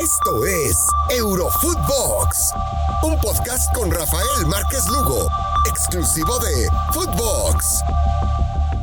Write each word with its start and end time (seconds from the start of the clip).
Esto 0.00 0.44
es 0.44 0.86
Eurofootbox, 1.08 2.52
un 3.02 3.18
podcast 3.18 3.72
con 3.74 3.90
Rafael 3.90 4.46
Márquez 4.46 4.86
Lugo, 4.88 5.26
exclusivo 5.70 6.38
de 6.38 6.68
Footbox. 6.92 7.82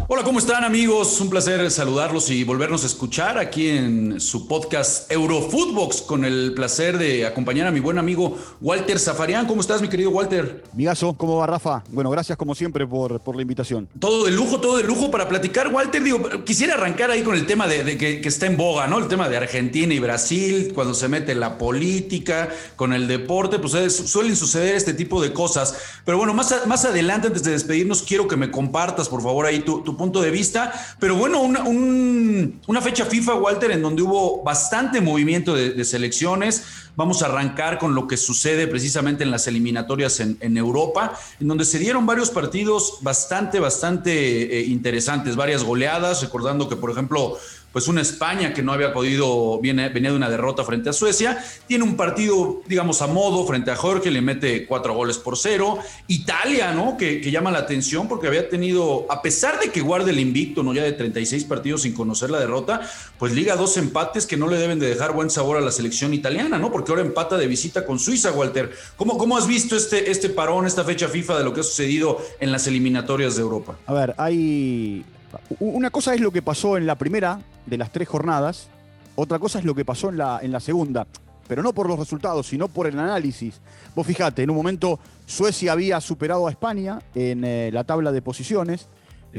Hola, 0.09 0.23
¿cómo 0.23 0.39
están 0.39 0.65
amigos? 0.65 1.21
Un 1.21 1.29
placer 1.29 1.71
saludarlos 1.71 2.29
y 2.29 2.43
volvernos 2.43 2.83
a 2.83 2.87
escuchar 2.87 3.37
aquí 3.37 3.69
en 3.69 4.19
su 4.19 4.49
podcast 4.49 5.09
Eurofootbox 5.09 6.01
con 6.01 6.25
el 6.25 6.53
placer 6.53 6.97
de 6.97 7.25
acompañar 7.25 7.67
a 7.67 7.71
mi 7.71 7.79
buen 7.79 7.97
amigo 7.97 8.37
Walter 8.59 8.99
Zafarian. 8.99 9.47
¿Cómo 9.47 9.61
estás, 9.61 9.81
mi 9.81 9.87
querido 9.87 10.09
Walter? 10.09 10.65
Migazo, 10.73 11.13
¿cómo 11.13 11.37
va 11.37 11.47
Rafa? 11.47 11.83
Bueno, 11.87 12.09
gracias 12.09 12.37
como 12.37 12.53
siempre 12.53 12.85
por, 12.85 13.21
por 13.21 13.37
la 13.37 13.43
invitación. 13.43 13.87
Todo 13.97 14.25
de 14.25 14.31
lujo, 14.31 14.59
todo 14.59 14.75
de 14.75 14.83
lujo 14.83 15.09
para 15.09 15.29
platicar, 15.29 15.73
Walter. 15.73 16.03
Digo, 16.03 16.43
quisiera 16.43 16.73
arrancar 16.73 17.09
ahí 17.09 17.23
con 17.23 17.35
el 17.35 17.45
tema 17.45 17.65
de, 17.67 17.97
que, 17.97 18.27
está 18.27 18.45
en 18.45 18.57
boga, 18.57 18.87
¿no? 18.87 18.99
El 18.99 19.07
tema 19.07 19.29
de 19.29 19.37
Argentina 19.37 19.93
y 19.93 19.99
Brasil, 19.99 20.73
cuando 20.75 20.93
se 20.93 21.07
mete 21.07 21.33
la 21.33 21.57
política 21.57 22.49
con 22.75 22.91
el 22.91 23.07
deporte, 23.07 23.57
pues 23.57 23.95
suelen 23.95 24.35
suceder 24.35 24.75
este 24.75 24.93
tipo 24.93 25.21
de 25.21 25.31
cosas. 25.31 25.75
Pero 26.03 26.17
bueno, 26.17 26.33
más, 26.33 26.67
más 26.67 26.83
adelante, 26.83 27.27
antes 27.27 27.43
de 27.43 27.51
despedirnos, 27.51 28.03
quiero 28.03 28.27
que 28.27 28.35
me 28.35 28.51
compartas, 28.51 29.07
por 29.07 29.21
favor, 29.21 29.45
ahí 29.45 29.61
tu, 29.61 29.81
tu 29.81 29.92
punto 29.97 30.21
de 30.21 30.31
vista. 30.31 30.73
Pero 30.99 31.15
bueno, 31.15 31.41
una, 31.41 31.63
una, 31.63 32.81
fecha 32.81 33.05
FIFA, 33.05 33.35
Walter, 33.35 33.71
en 33.71 33.81
donde 33.81 34.01
hubo 34.01 34.43
bastante 34.43 35.01
movimiento 35.01 35.53
de, 35.53 35.83
selecciones. 35.85 36.63
Vamos 36.95 37.23
a 37.23 37.25
arrancar 37.25 37.79
con 37.79 37.95
lo 37.95 38.07
que 38.07 38.17
sucede 38.17 38.67
precisamente 38.67 39.23
en 39.23 39.31
las 39.31 39.47
eliminatorias 39.47 40.19
en, 40.19 40.57
Europa, 40.57 41.17
en 41.39 41.47
donde 41.47 41.65
se 41.65 41.79
dieron 41.79 42.05
varios 42.05 42.29
partidos 42.29 42.99
bastante, 43.01 43.59
bastante 43.59 44.59
eh, 44.59 44.65
interesantes, 44.65 45.35
varias 45.35 45.63
goleadas, 45.63 46.21
recordando 46.21 46.69
que, 46.69 46.75
por 46.75 46.91
ejemplo, 46.91 47.37
pues 47.73 47.87
una 47.87 48.01
España 48.01 48.53
que 48.53 48.61
no 48.61 48.71
había 48.71 48.93
podido, 48.93 49.59
viene, 49.59 49.89
de 49.89 50.11
una 50.11 50.29
derrota 50.29 50.63
frente 50.63 50.91
a 50.91 50.93
Suecia, 50.93 51.43
tiene 51.67 51.83
un 51.83 51.97
partido, 51.97 52.61
digamos, 52.67 53.01
a 53.01 53.07
modo 53.07 53.45
frente 53.47 53.71
a 53.71 53.75
Jorge, 53.75 54.11
le 54.11 54.21
mete 54.21 54.67
cuatro 54.67 54.93
goles 54.93 55.17
por 55.17 55.37
cero. 55.37 55.79
Italia, 56.07 56.71
¿no? 56.71 56.97
Que, 56.97 57.19
llama 57.33 57.49
la 57.49 57.59
atención 57.59 58.07
porque 58.07 58.27
había 58.27 58.47
tenido, 58.47 59.07
a 59.09 59.23
pesar 59.23 59.59
de 59.59 59.71
que 59.71 59.81
guarde 59.81 60.11
el 60.11 60.19
invicto, 60.19 60.61
¿no? 60.61 60.71
Ya 60.71 60.83
de 60.83 60.91
36 60.91 61.45
partidos 61.45 61.81
sin 61.81 61.93
conocer 61.93 62.29
la 62.29 62.39
derrota, 62.39 62.81
pues 63.17 63.33
liga 63.33 63.55
dos 63.55 63.75
empates 63.77 64.27
que 64.27 64.37
no 64.37 64.47
le 64.47 64.57
deben 64.57 64.77
de 64.77 64.87
dejar 64.87 65.13
buen 65.13 65.31
sabor 65.31 65.57
a 65.57 65.61
la 65.61 65.71
selección 65.71 66.13
italiana, 66.13 66.59
¿no? 66.59 66.71
Porque 66.71 66.91
ahora 66.91 67.01
empata 67.01 67.37
de 67.37 67.47
visita 67.47 67.87
con 67.87 67.97
Suiza, 67.97 68.31
Walter. 68.33 68.71
¿Cómo, 68.97 69.17
cómo 69.17 69.35
has 69.35 69.47
visto 69.47 69.75
este, 69.75 70.11
este 70.11 70.29
parón, 70.29 70.67
esta 70.67 70.83
fecha 70.83 71.07
FIFA 71.07 71.39
de 71.39 71.43
lo 71.43 71.53
que 71.55 71.61
ha 71.61 71.63
sucedido 71.63 72.21
en 72.39 72.51
las 72.51 72.67
eliminatorias 72.67 73.35
de 73.35 73.41
Europa? 73.41 73.79
A 73.87 73.93
ver, 73.93 74.13
hay 74.19 75.03
una 75.59 75.89
cosa 75.89 76.13
es 76.13 76.21
lo 76.21 76.31
que 76.31 76.43
pasó 76.43 76.77
en 76.77 76.85
la 76.85 76.95
primera 76.95 77.39
de 77.65 77.77
las 77.77 77.91
tres 77.91 78.07
jornadas, 78.07 78.69
otra 79.15 79.39
cosa 79.39 79.59
es 79.59 79.65
lo 79.65 79.75
que 79.75 79.85
pasó 79.85 80.09
en 80.09 80.17
la, 80.17 80.39
en 80.41 80.51
la 80.51 80.59
segunda, 80.59 81.07
pero 81.47 81.61
no 81.61 81.73
por 81.73 81.87
los 81.87 81.99
resultados, 81.99 82.47
sino 82.47 82.67
por 82.67 82.87
el 82.87 82.97
análisis. 82.97 83.61
Vos 83.95 84.07
fijate, 84.07 84.43
en 84.43 84.49
un 84.49 84.55
momento 84.55 84.99
Suecia 85.25 85.71
había 85.71 86.01
superado 86.01 86.47
a 86.47 86.51
España 86.51 86.99
en 87.15 87.43
eh, 87.43 87.69
la 87.71 87.83
tabla 87.83 88.11
de 88.11 88.21
posiciones, 88.21 88.87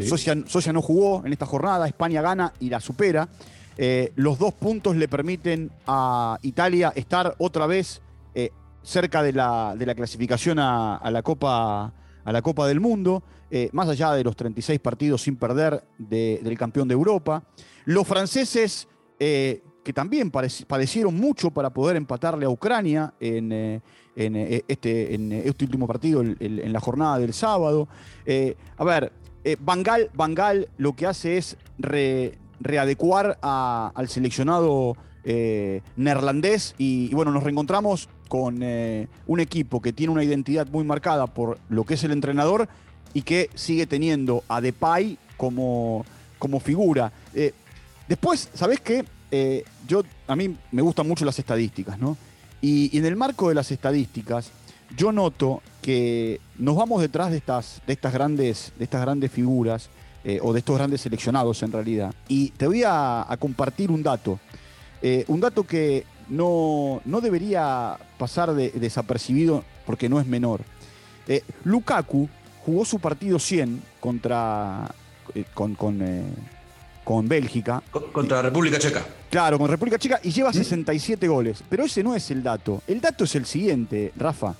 Suecia, 0.02 0.72
no 0.72 0.82
jugó 0.82 1.24
en 1.24 1.32
esta 1.32 1.46
jornada, 1.46 1.86
España 1.86 2.20
gana 2.20 2.52
y 2.58 2.68
la 2.68 2.80
supera. 2.80 3.28
Eh, 3.76 4.12
los 4.16 4.38
dos 4.38 4.52
puntos 4.52 4.96
le 4.96 5.08
permiten 5.08 5.70
a 5.86 6.38
Italia 6.42 6.92
estar 6.96 7.34
otra 7.38 7.66
vez 7.66 8.00
eh, 8.34 8.50
cerca 8.82 9.22
de 9.22 9.32
la, 9.32 9.74
de 9.76 9.86
la 9.86 9.94
clasificación 9.94 10.58
a, 10.58 11.00
la 11.10 11.22
Copa, 11.22 11.92
a 12.24 12.32
la 12.32 12.42
Copa 12.42 12.66
del 12.66 12.80
Mundo. 12.80 13.22
Eh, 13.56 13.68
más 13.70 13.88
allá 13.88 14.10
de 14.14 14.24
los 14.24 14.34
36 14.34 14.80
partidos 14.80 15.22
sin 15.22 15.36
perder 15.36 15.84
del 15.96 16.58
campeón 16.58 16.88
de 16.88 16.94
Europa. 16.94 17.44
Los 17.84 18.04
franceses, 18.04 18.88
eh, 19.20 19.62
que 19.84 19.92
también 19.92 20.32
padecieron 20.32 21.14
mucho 21.14 21.52
para 21.52 21.70
poder 21.70 21.94
empatarle 21.94 22.46
a 22.46 22.48
Ucrania 22.48 23.14
en, 23.20 23.52
eh, 23.52 23.80
este, 24.16 25.14
este, 25.14 25.64
último 25.66 25.86
partido, 25.86 26.20
en, 26.20 26.72
la 26.72 26.80
jornada 26.80 27.20
del 27.20 27.32
sábado. 27.32 27.86
a 28.76 28.82
ver, 28.82 29.12
Bangal, 29.60 30.68
lo 30.76 30.96
que 30.96 31.06
hace 31.06 31.36
es 31.36 31.56
readecuar 32.58 33.38
al 33.40 34.08
seleccionado 34.08 34.96
neerlandés 35.24 36.74
y, 36.76 37.08
y, 37.08 37.14
bueno, 37.14 37.30
nos 37.30 37.44
reencontramos 37.44 38.08
con 38.28 38.64
un 38.64 39.40
equipo 39.40 39.80
que 39.80 39.92
tiene 39.92 40.12
una 40.12 40.24
identidad 40.24 40.66
muy 40.66 40.82
marcada 40.82 41.28
por 41.28 41.60
lo 41.68 41.84
que 41.84 41.94
es 41.94 42.02
el 42.02 42.10
entrenador 42.10 42.68
y 43.14 43.22
que 43.22 43.48
sigue 43.54 43.86
teniendo 43.86 44.42
a 44.48 44.60
Depay 44.60 45.16
como, 45.36 46.04
como 46.38 46.60
figura. 46.60 47.12
Eh, 47.32 47.54
después, 48.08 48.50
¿sabés 48.52 48.80
qué? 48.80 49.04
Eh, 49.30 49.64
yo, 49.86 50.02
a 50.26 50.36
mí 50.36 50.54
me 50.72 50.82
gustan 50.82 51.08
mucho 51.08 51.24
las 51.24 51.38
estadísticas, 51.38 51.98
¿no? 51.98 52.18
Y, 52.60 52.96
en 52.98 53.06
el 53.06 53.16
marco 53.16 53.48
de 53.48 53.54
las 53.54 53.70
estadísticas, 53.70 54.50
yo 54.96 55.12
noto 55.12 55.62
que 55.80 56.40
nos 56.58 56.76
vamos 56.76 57.00
detrás 57.00 57.30
de 57.30 57.36
estas, 57.36 57.80
de 57.86 57.92
estas, 57.92 58.12
grandes, 58.12 58.72
de 58.78 58.84
estas 58.84 59.00
grandes 59.00 59.30
figuras, 59.30 59.88
eh, 60.24 60.38
o 60.42 60.52
de 60.52 60.60
estos 60.60 60.76
grandes 60.76 61.02
seleccionados 61.02 61.62
en 61.62 61.72
realidad. 61.72 62.14
Y 62.28 62.50
te 62.50 62.66
voy 62.66 62.82
a, 62.86 63.26
compartir 63.38 63.90
un 63.90 64.02
dato. 64.02 64.40
un 65.28 65.40
dato 65.40 65.64
que 65.64 66.06
no, 66.30 67.02
no 67.04 67.20
debería 67.20 67.98
pasar 68.16 68.54
de, 68.54 68.70
desapercibido 68.70 69.62
porque 69.84 70.08
no 70.08 70.18
es 70.18 70.26
menor. 70.26 70.62
Lukaku 71.64 72.28
jugó 72.64 72.84
su 72.84 72.98
partido 72.98 73.38
100 73.38 73.82
contra 74.00 74.90
eh, 75.34 75.44
con, 75.52 75.74
con, 75.74 76.00
eh, 76.02 76.24
con, 77.04 77.28
Bélgica. 77.28 77.82
Contra 77.90 78.42
República 78.42 78.78
Checa. 78.78 79.04
Claro, 79.30 79.58
con 79.58 79.68
República 79.68 79.98
Checa 79.98 80.20
y 80.22 80.30
lleva 80.30 80.52
67 80.52 81.26
¿Mm? 81.26 81.30
goles. 81.30 81.64
Pero 81.68 81.84
ese 81.84 82.02
no 82.02 82.14
es 82.14 82.30
el 82.30 82.42
dato. 82.42 82.82
El 82.86 83.00
dato 83.00 83.24
es 83.24 83.34
el 83.34 83.46
siguiente, 83.46 84.12
Rafa. 84.16 84.54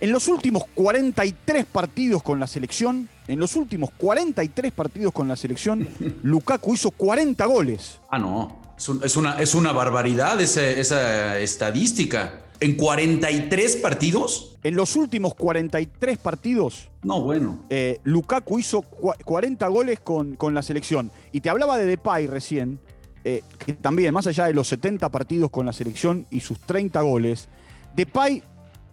En 0.00 0.12
los 0.12 0.28
últimos 0.28 0.64
43 0.74 1.66
partidos 1.66 2.22
con 2.22 2.38
la 2.38 2.46
selección, 2.46 3.08
en 3.26 3.40
los 3.40 3.56
últimos 3.56 3.90
43 3.96 4.72
partidos 4.72 5.12
con 5.12 5.26
la 5.26 5.34
selección, 5.34 5.88
Lukaku 6.22 6.74
hizo 6.74 6.90
40 6.92 7.44
goles. 7.46 7.98
Ah, 8.08 8.18
no. 8.18 8.68
Es, 8.76 9.16
una, 9.16 9.40
es 9.40 9.56
una 9.56 9.72
barbaridad 9.72 10.40
esa 10.40 11.38
estadística. 11.38 12.42
¿En 12.60 12.74
43 12.74 13.76
partidos? 13.76 14.56
En 14.64 14.74
los 14.74 14.96
últimos 14.96 15.34
43 15.34 16.18
partidos. 16.18 16.88
No, 17.02 17.22
bueno. 17.22 17.64
Eh, 17.70 18.00
Lukaku 18.04 18.58
hizo 18.58 18.82
40 18.82 19.66
goles 19.68 20.00
con, 20.00 20.34
con, 20.34 20.54
la 20.54 20.62
selección. 20.62 21.12
Y 21.30 21.40
te 21.40 21.50
hablaba 21.50 21.78
de 21.78 21.86
Depay 21.86 22.26
recién, 22.26 22.80
eh, 23.24 23.42
que 23.64 23.74
también, 23.74 24.12
más 24.12 24.26
allá 24.26 24.46
de 24.46 24.54
los 24.54 24.66
70 24.68 25.08
partidos 25.10 25.50
con 25.50 25.66
la 25.66 25.72
selección 25.72 26.26
y 26.30 26.40
sus 26.40 26.58
30 26.60 27.00
goles, 27.02 27.48
Depay, 27.94 28.42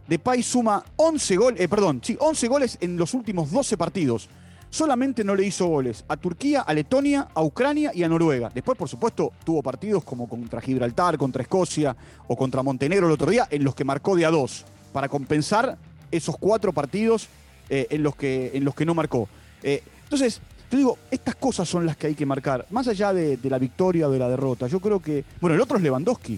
Depay 0.08 0.44
suma 0.44 0.84
11 0.98 1.36
goles, 1.38 1.62
eh, 1.62 1.68
perdón, 1.68 2.02
sí, 2.04 2.16
11 2.20 2.48
goles 2.48 2.78
en 2.82 2.98
los 2.98 3.14
últimos 3.16 3.52
12 3.52 3.78
partidos 3.78 4.30
solamente 4.76 5.24
no 5.24 5.36
le 5.36 5.46
hizo 5.46 5.68
goles 5.68 6.04
a 6.10 6.18
Turquía, 6.18 6.60
a 6.60 6.74
Letonia, 6.74 7.30
a 7.34 7.42
Ucrania 7.42 7.92
y 7.94 8.04
a 8.04 8.10
Noruega. 8.10 8.52
Después, 8.54 8.78
por 8.78 8.90
supuesto, 8.90 9.32
tuvo 9.46 9.64
partidos 9.64 10.04
como 10.04 10.28
contra 10.28 10.60
Gibraltar, 10.60 11.18
contra 11.18 11.44
Escocia 11.44 11.96
o 12.28 12.36
contra 12.36 12.62
Montenegro 12.62 13.08
el 13.08 13.14
otro 13.14 13.32
día, 13.32 13.48
en 13.50 13.64
los 13.64 13.74
que 13.74 13.86
marcó 13.86 14.18
de 14.18 14.26
a 14.26 14.32
dos, 14.32 14.66
para 14.92 15.08
compensar 15.08 15.78
esos 16.12 16.38
cuatro 16.38 16.74
partidos 16.74 17.30
eh, 17.70 17.88
en, 17.90 18.04
los 18.04 18.18
que, 18.18 18.52
en 18.54 18.66
los 18.66 18.76
que 18.76 18.86
no 18.86 18.94
marcó. 18.94 19.30
Eh, 19.64 19.82
entonces, 20.04 20.42
te 20.70 20.76
digo, 20.76 20.98
estas 21.10 21.36
cosas 21.36 21.70
son 21.70 21.86
las 21.86 21.96
que 21.96 22.08
hay 22.08 22.16
que 22.16 22.26
marcar, 22.26 22.66
más 22.70 22.90
allá 22.90 23.14
de, 23.14 23.40
la 23.44 23.58
victoria 23.58 24.10
o 24.10 24.12
de 24.12 24.20
la 24.20 24.28
derrota. 24.28 24.68
Yo 24.68 24.82
creo 24.82 25.00
que, 25.00 25.24
bueno, 25.40 25.56
el 25.56 25.62
otro 25.62 25.78
es 25.78 25.84
Lewandowski. 25.84 26.38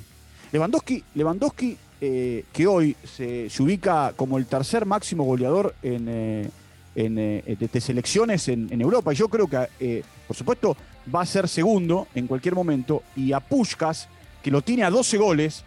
Lewandowski, 0.52 1.03
Lewandowski 1.16 1.76
eh, 2.00 2.46
que 2.53 2.68
hoy 2.68 2.96
se, 3.03 3.50
ubica 3.59 4.14
como 4.16 4.38
el 4.38 4.46
tercer 4.46 4.86
máximo 4.86 5.24
goleador 5.24 5.74
en 5.81 6.52
en, 6.97 7.19
eh, 7.19 7.58
de, 7.72 7.81
selecciones 7.81 8.47
en, 8.47 8.81
Europa. 8.81 9.13
Y 9.13 9.16
yo 9.16 9.30
creo 9.30 9.47
que, 9.47 9.68
eh, 9.80 10.03
por 10.28 10.35
supuesto, 10.35 10.75
va 11.13 11.22
a 11.22 11.25
ser 11.25 11.47
segundo 11.47 12.08
en 12.16 12.25
cualquier 12.25 12.56
momento. 12.56 13.03
Y 13.16 13.31
a 13.31 13.40
Pushkas, 13.40 14.09
que 14.41 14.50
lo 14.50 14.63
tiene 14.63 14.84
a 14.84 14.90
12 14.90 15.18
goles, 15.18 15.63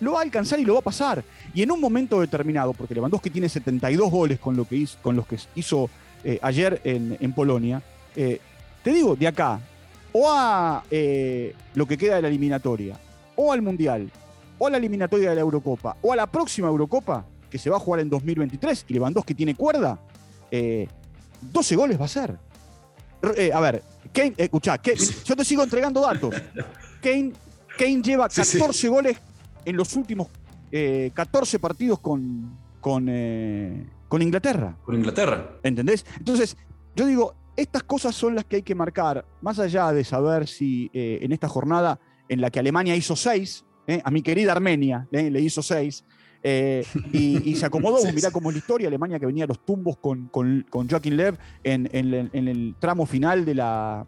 lo 0.00 0.12
va 0.12 0.20
a 0.20 0.22
alcanzar 0.22 0.60
y 0.60 0.66
lo 0.66 0.74
va 0.74 0.80
a 0.80 0.82
pasar. 0.82 1.24
Y 1.54 1.62
en 1.62 1.72
un 1.72 1.80
momento 1.80 2.20
determinado, 2.20 2.74
porque 2.74 2.94
Lewandowski 2.94 3.30
tiene 3.30 3.48
72 3.48 4.10
goles 4.10 4.38
con, 4.38 4.56
lo 4.56 4.66
que 4.66 4.76
hizo, 4.76 4.98
con 5.00 5.16
los 5.16 5.26
que 5.26 5.38
hizo 5.54 5.88
eh, 6.22 6.38
ayer 6.42 6.82
en, 6.84 7.32
Polonia, 7.32 7.82
te 8.14 8.92
digo, 8.92 9.16
de 9.16 9.26
acá, 9.26 9.60
o 10.12 10.30
a 10.30 10.82
lo 11.74 11.86
que 11.86 11.96
queda 11.96 12.16
de 12.16 12.22
la 12.22 12.28
eliminatoria, 12.28 13.00
o 13.36 13.52
al 13.52 13.62
Mundial, 13.62 14.10
o 14.58 14.66
a 14.66 14.70
la 14.70 14.76
eliminatoria 14.76 15.30
de 15.30 15.36
la 15.36 15.40
Eurocopa, 15.40 15.96
o 16.02 16.12
a 16.12 16.16
la 16.16 16.26
próxima 16.26 16.68
Eurocopa, 16.68 17.24
que 17.48 17.58
se 17.58 17.70
va 17.70 17.76
a 17.76 17.80
jugar 17.80 18.00
en 18.00 18.10
2023, 18.10 18.84
y 18.88 18.94
Lewandowski 18.94 19.34
tiene 19.34 19.54
cuerda, 19.54 19.98
12 20.50 21.74
eh, 21.74 21.76
goles 21.76 22.00
va 22.00 22.04
a 22.04 22.08
ser. 22.08 22.38
Eh, 23.36 23.50
a 23.52 23.60
ver, 23.60 23.82
Kane, 24.12 24.28
eh, 24.36 24.44
escuchá, 24.44 24.80
yo 25.24 25.36
te 25.36 25.44
sigo 25.44 25.62
entregando 25.62 26.00
datos. 26.00 26.34
Kane, 27.02 27.32
Kane 27.76 28.02
lleva 28.02 28.28
14 28.28 28.88
goles 28.88 29.16
en 29.64 29.76
los 29.76 29.94
últimos 29.96 30.28
14 30.70 31.58
partidos 31.58 32.00
con, 32.00 32.58
con, 32.80 33.06
con 34.08 34.22
Inglaterra. 34.22 34.76
Con 34.84 34.96
Inglaterra. 34.96 35.58
¿Entendés? 35.62 36.04
Entonces, 36.18 36.56
yo 36.94 37.06
digo, 37.06 37.34
estas 37.56 37.84
cosas 37.84 38.14
son 38.14 38.34
las 38.34 38.44
que 38.44 38.56
hay 38.56 38.62
que 38.62 38.74
marcar, 38.74 39.24
más 39.40 39.58
allá 39.58 39.92
de 39.92 40.04
saber 40.04 40.46
si 40.46 40.90
en 40.92 41.32
esta 41.32 41.48
jornada 41.48 41.98
en 42.28 42.40
la 42.40 42.50
que 42.50 42.58
Alemania 42.58 42.96
hizo 42.96 43.16
6, 43.16 43.64
a 44.04 44.10
mi 44.10 44.20
querida 44.20 44.52
Armenia, 44.52 45.08
le 45.10 45.40
hizo 45.40 45.62
seis. 46.42 46.88
y, 47.12 47.54
se 47.54 47.66
acomodó, 47.66 47.98
mirá 48.14 48.30
cómo 48.30 48.50
es 48.50 48.56
la 48.56 48.58
historia, 48.58 48.88
Alemania 48.88 49.18
que 49.18 49.26
venía 49.26 49.44
a 49.44 49.46
los 49.46 49.64
tumbos 49.64 49.96
con, 49.98 50.28
con, 50.28 50.88
Joaquín 50.88 51.16
Lev 51.16 51.36
en, 51.64 51.88
el 51.92 52.74
tramo 52.78 53.06
final 53.06 53.44
de 53.44 53.54
la, 53.54 54.06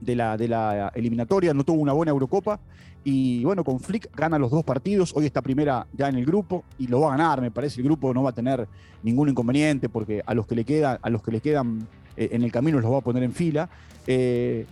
de 0.00 0.16
la, 0.16 0.36
de 0.36 0.48
la 0.48 0.92
eliminatoria, 0.94 1.54
no 1.54 1.64
tuvo 1.64 1.80
una 1.80 1.92
buena 1.92 2.10
Eurocopa. 2.10 2.60
Y 3.06 3.44
bueno, 3.44 3.64
con 3.64 3.80
Flick 3.80 4.08
gana 4.16 4.38
los 4.38 4.50
dos 4.50 4.64
partidos. 4.64 5.12
Hoy 5.14 5.26
está 5.26 5.42
primera 5.42 5.86
ya 5.92 6.08
en 6.08 6.16
el 6.16 6.24
grupo 6.24 6.64
y 6.78 6.86
lo 6.86 7.00
va 7.02 7.08
a 7.08 7.16
ganar, 7.18 7.42
me 7.42 7.50
parece. 7.50 7.80
El 7.80 7.84
grupo 7.84 8.14
no 8.14 8.22
va 8.22 8.30
a 8.30 8.34
tener 8.34 8.66
ningún 9.02 9.28
inconveniente 9.28 9.90
porque 9.90 10.22
a 10.24 10.32
los 10.32 10.46
que 10.46 10.54
le, 10.54 10.64
queda, 10.64 10.98
a 11.02 11.10
los 11.10 11.22
que 11.22 11.30
le 11.30 11.40
quedan 11.42 11.86
eh, 12.16 12.30
en 12.32 12.42
el 12.42 12.50
camino 12.50 12.80
los 12.80 12.90
va 12.90 12.98
a 12.98 13.02
poner 13.02 13.22
en 13.22 13.32
fila. 13.32 13.68
Eh, 14.06 14.64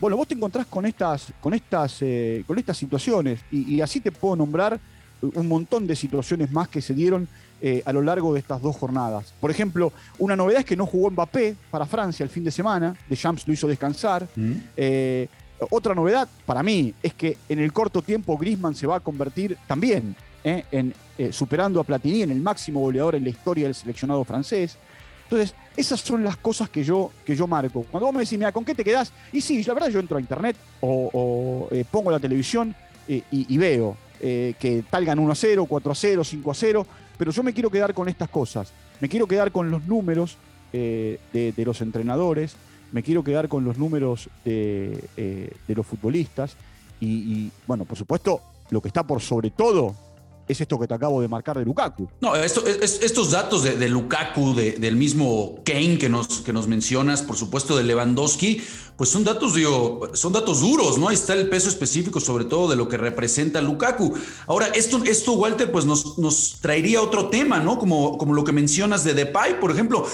bueno, 0.00 0.16
vos 0.16 0.28
te 0.28 0.34
encontrás 0.34 0.66
con 0.66 0.84
estas, 0.84 1.32
con 1.40 1.54
estas, 1.54 2.02
eh, 2.02 2.44
con 2.46 2.58
estas 2.58 2.76
situaciones 2.76 3.40
y, 3.50 3.74
y, 3.74 3.80
así 3.80 4.00
te 4.00 4.12
puedo 4.12 4.36
nombrar 4.36 4.78
un 5.22 5.48
montón 5.48 5.86
de 5.86 5.96
situaciones 5.96 6.50
más 6.50 6.68
que 6.68 6.80
se 6.80 6.94
dieron 6.94 7.28
eh, 7.60 7.82
a 7.84 7.92
lo 7.92 8.02
largo 8.02 8.32
de 8.32 8.38
estas 8.38 8.62
dos 8.62 8.76
jornadas. 8.76 9.34
Por 9.40 9.50
ejemplo, 9.50 9.92
una 10.18 10.36
novedad 10.36 10.60
es 10.60 10.64
que 10.64 10.76
no 10.76 10.86
jugó 10.86 11.10
Mbappé 11.10 11.56
para 11.72 11.86
Francia 11.86 12.22
el 12.22 12.30
fin 12.30 12.44
de 12.44 12.52
semana, 12.52 12.94
De 13.08 13.16
Champs 13.16 13.48
lo 13.48 13.52
hizo 13.52 13.66
descansar. 13.66 14.28
Mm. 14.36 14.52
Eh, 14.76 15.28
otra 15.70 15.92
novedad 15.92 16.28
para 16.46 16.62
mí 16.62 16.94
es 17.02 17.14
que 17.14 17.36
en 17.48 17.58
el 17.58 17.72
corto 17.72 18.00
tiempo 18.00 18.38
Griezmann 18.38 18.76
se 18.76 18.86
va 18.86 18.96
a 18.96 19.00
convertir 19.00 19.58
también 19.66 20.14
eh, 20.44 20.64
en 20.70 20.94
superando 21.32 21.80
a 21.80 21.84
Platini 21.84 22.22
en 22.22 22.30
el 22.30 22.40
máximo 22.40 22.78
goleador 22.78 23.16
en 23.16 23.24
la 23.24 23.30
historia 23.30 23.64
del 23.64 23.74
seleccionado 23.74 24.22
francés. 24.22 24.78
Entonces, 25.24 25.52
esas 25.76 26.00
son 26.00 26.22
las 26.22 26.36
cosas 26.36 26.70
que 26.70 26.84
yo, 26.84 27.10
que 27.24 27.34
yo 27.34 27.48
marco. 27.48 27.84
Cuando 27.90 28.06
vos 28.06 28.14
me 28.14 28.20
decís, 28.20 28.38
mira, 28.38 28.52
¿con 28.52 28.64
qué 28.64 28.72
te 28.72 28.84
quedás? 28.84 29.12
Y 29.32 29.40
sí, 29.40 29.64
la 29.64 29.74
verdad 29.74 29.88
yo 29.88 29.98
entro 29.98 30.16
a 30.16 30.20
internet 30.20 30.56
o, 30.80 31.68
pongo 31.90 32.12
la 32.12 32.20
televisión 32.20 32.72
y, 33.08 33.58
veo 33.58 33.96
que 34.20 34.84
tal 34.90 35.04
ganó 35.04 35.22
1 35.22 35.32
a 35.32 35.34
0, 35.34 35.66
4 35.68 35.92
a 35.92 35.94
0, 35.94 36.24
5 36.24 36.50
a 36.50 36.54
0 36.54 36.86
pero 37.18 37.32
yo 37.32 37.42
me 37.42 37.52
quiero 37.52 37.68
quedar 37.68 37.92
con 37.92 38.08
estas 38.08 38.30
cosas. 38.30 38.72
Me 39.00 39.08
quiero 39.08 39.26
quedar 39.26 39.52
con 39.52 39.70
los 39.70 39.84
números 39.86 40.38
eh, 40.72 41.18
de, 41.32 41.64
los 41.64 41.80
entrenadores, 41.80 42.54
me 42.92 43.02
quiero 43.02 43.22
quedar 43.24 43.48
con 43.48 43.64
los 43.64 43.76
números 43.76 44.30
de, 44.44 45.04
eh, 45.16 45.52
los 45.66 45.86
futbolistas 45.86 46.56
y, 47.00 47.50
bueno, 47.66 47.84
por 47.84 47.98
supuesto, 47.98 48.40
lo 48.70 48.80
que 48.80 48.88
está 48.88 49.06
por 49.06 49.20
sobre 49.20 49.50
todo 49.50 49.94
es 50.48 50.60
esto 50.60 50.78
que 50.78 50.86
te 50.86 50.94
acabo 50.94 51.20
de 51.20 51.28
marcar 51.28 51.58
de 51.58 51.64
Lukaku. 51.64 52.08
No, 52.20 52.34
estos 52.34 53.30
datos 53.30 53.62
de, 53.62 53.88
Lukaku, 53.88 54.54
del 54.54 54.96
mismo 54.96 55.60
Kane 55.64 55.98
que 55.98 56.08
nos, 56.08 56.40
que 56.40 56.52
nos 56.52 56.66
mencionas, 56.66 57.22
por 57.22 57.36
supuesto 57.36 57.76
de 57.76 57.84
Lewandowski, 57.84 58.62
pues 58.96 59.10
son 59.10 59.22
datos, 59.22 59.54
digo, 59.54 60.10
son 60.14 60.32
datos 60.32 60.60
duros, 60.60 60.98
¿no? 60.98 61.08
Ahí 61.08 61.14
está 61.14 61.34
el 61.34 61.48
peso 61.48 61.68
específico, 61.68 62.18
sobre 62.18 62.44
todo 62.46 62.68
de 62.68 62.74
lo 62.74 62.88
que 62.88 62.96
representa 62.96 63.60
Lukaku. 63.60 64.14
Ahora, 64.48 64.66
esto, 64.74 65.00
esto 65.04 65.34
Walter, 65.34 65.70
pues 65.70 65.84
nos, 65.84 66.18
nos 66.18 66.58
traería 66.60 67.00
otro 67.00 67.28
tema, 67.28 67.60
¿no? 67.60 67.78
Como, 67.78 68.18
como 68.18 68.34
lo 68.34 68.42
que 68.42 68.52
mencionas 68.52 69.04
de 69.04 69.14
Depay, 69.14 69.60
por 69.60 69.70
ejemplo. 69.70 70.04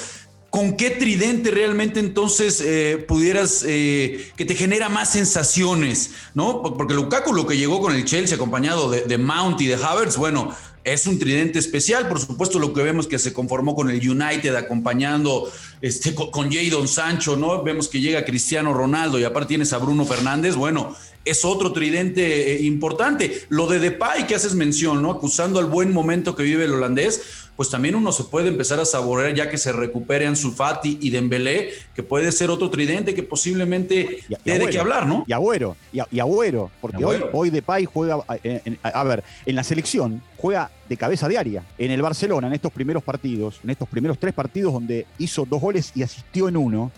¿Con 0.55 0.77
qué 0.77 0.91
tridente 0.91 1.51
realmente 1.51 1.99
entonces 1.99 2.61
eh, 2.65 3.05
pudieras, 3.09 3.65
eh, 3.67 4.31
que 4.37 4.45
te 4.45 4.55
genera 4.55 4.89
más 4.89 5.11
sensaciones, 5.11 6.13
¿no? 6.33 6.63
Porque 6.63 6.95
Lukaku 6.95 7.33
lo 7.33 7.45
que 7.45 7.57
llegó 7.57 7.81
con 7.81 7.93
el 7.93 8.05
Chelsea 8.05 8.37
acompañado 8.37 8.89
de, 8.89 9.01
de 9.03 9.19
Mount 9.19 9.61
y 9.63 9.67
de 9.67 9.75
Havertz, 9.75 10.17
bueno, 10.17 10.55
es 10.85 11.07
un 11.07 11.19
tridente 11.19 11.59
especial, 11.59 12.09
por 12.09 12.21
supuesto 12.21 12.59
lo 12.59 12.75
que 12.75 12.83
vemos 12.83 13.07
que 13.07 13.19
se 13.19 13.33
conformó 13.33 13.75
con 13.75 13.89
el 13.91 14.09
United 14.09 14.55
acompañando 14.55 15.51
este, 15.81 16.15
con, 16.15 16.53
Jadon 16.53 16.87
Sancho, 16.87 17.37
¿no? 17.37 17.63
Vemos 17.63 17.89
que 17.89 18.01
llega 18.01 18.25
Cristiano 18.25 18.75
Ronaldo 18.75 19.19
y 19.19 19.25
aparte 19.25 19.49
tienes 19.49 19.73
a 19.73 19.79
Bruno 19.79 20.05
Fernández, 20.05 20.57
bueno, 20.57 20.95
es 21.25 21.45
otro 21.47 21.73
tridente 21.73 22.53
eh, 22.53 22.63
importante. 22.63 23.47
Lo 23.49 23.67
de 23.67 23.79
Depay 23.79 24.27
que 24.27 24.35
haces 24.35 24.55
mención, 24.55 25.01
¿no? 25.01 25.11
Acusando 25.11 25.59
al 25.59 25.67
buen 25.67 25.91
momento 25.91 26.37
que 26.37 26.43
vive 26.43 26.67
el 26.67 26.75
holandés, 26.75 27.23
pues 27.57 27.71
también 27.71 27.95
uno 27.95 28.13
se 28.13 28.25
puede 28.25 28.49
empezar 28.49 28.81
a 28.81 28.85
saborear 28.85 29.35
ya 29.35 29.49
que 29.49 29.59
se 29.59 29.73
recuperen 29.73 30.37
Sulfati 30.37 30.99
y 31.01 31.11
Dembélé, 31.11 31.71
que 31.95 32.03
puede 32.03 32.33
ser 32.33 32.51
otro 32.51 32.71
tridente 32.71 33.15
que 33.15 33.23
posiblemente 33.23 34.21
tiene 34.43 34.69
que 34.69 34.79
hablar, 34.79 35.07
¿no? 35.07 35.25
Y 35.27 35.33
Agüero, 35.33 35.77
y, 35.93 36.19
Agüero, 36.19 36.71
porque 36.81 37.05
hoy, 37.05 37.23
hoy 37.33 37.51
Depay 37.51 37.85
juega, 37.85 38.19
eh, 38.43 38.77
a 38.83 39.05
ver, 39.05 39.23
en 39.47 39.57
la 39.57 39.63
selección 39.63 40.23
juega 40.37 40.71
de 40.89 40.97
cabeza 40.97 41.29
diaria. 41.29 41.65
En 41.79 41.91
el 41.91 42.03
Barcelona, 42.03 42.49
en 42.49 42.55
estos 42.55 42.73
primeros 42.73 43.03
partidos, 43.03 43.61
en 43.63 43.71
estos 43.71 43.89
primeros 43.89 44.19
tres 44.19 44.35
partidos 44.35 44.73
donde 44.73 45.07
hizo 45.19 45.47
dos 45.49 45.61
goles 45.61 45.93
y 45.95 46.03
asistió 46.03 46.49
en 46.49 46.57
uno, 46.57 46.91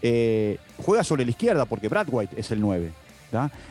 eh, 0.00 0.58
juega 0.78 1.04
sobre 1.04 1.24
la 1.24 1.30
izquierda 1.30 1.64
porque 1.64 1.88
Brad 1.88 2.06
White 2.10 2.38
es 2.38 2.50
el 2.50 2.60
9. 2.60 2.90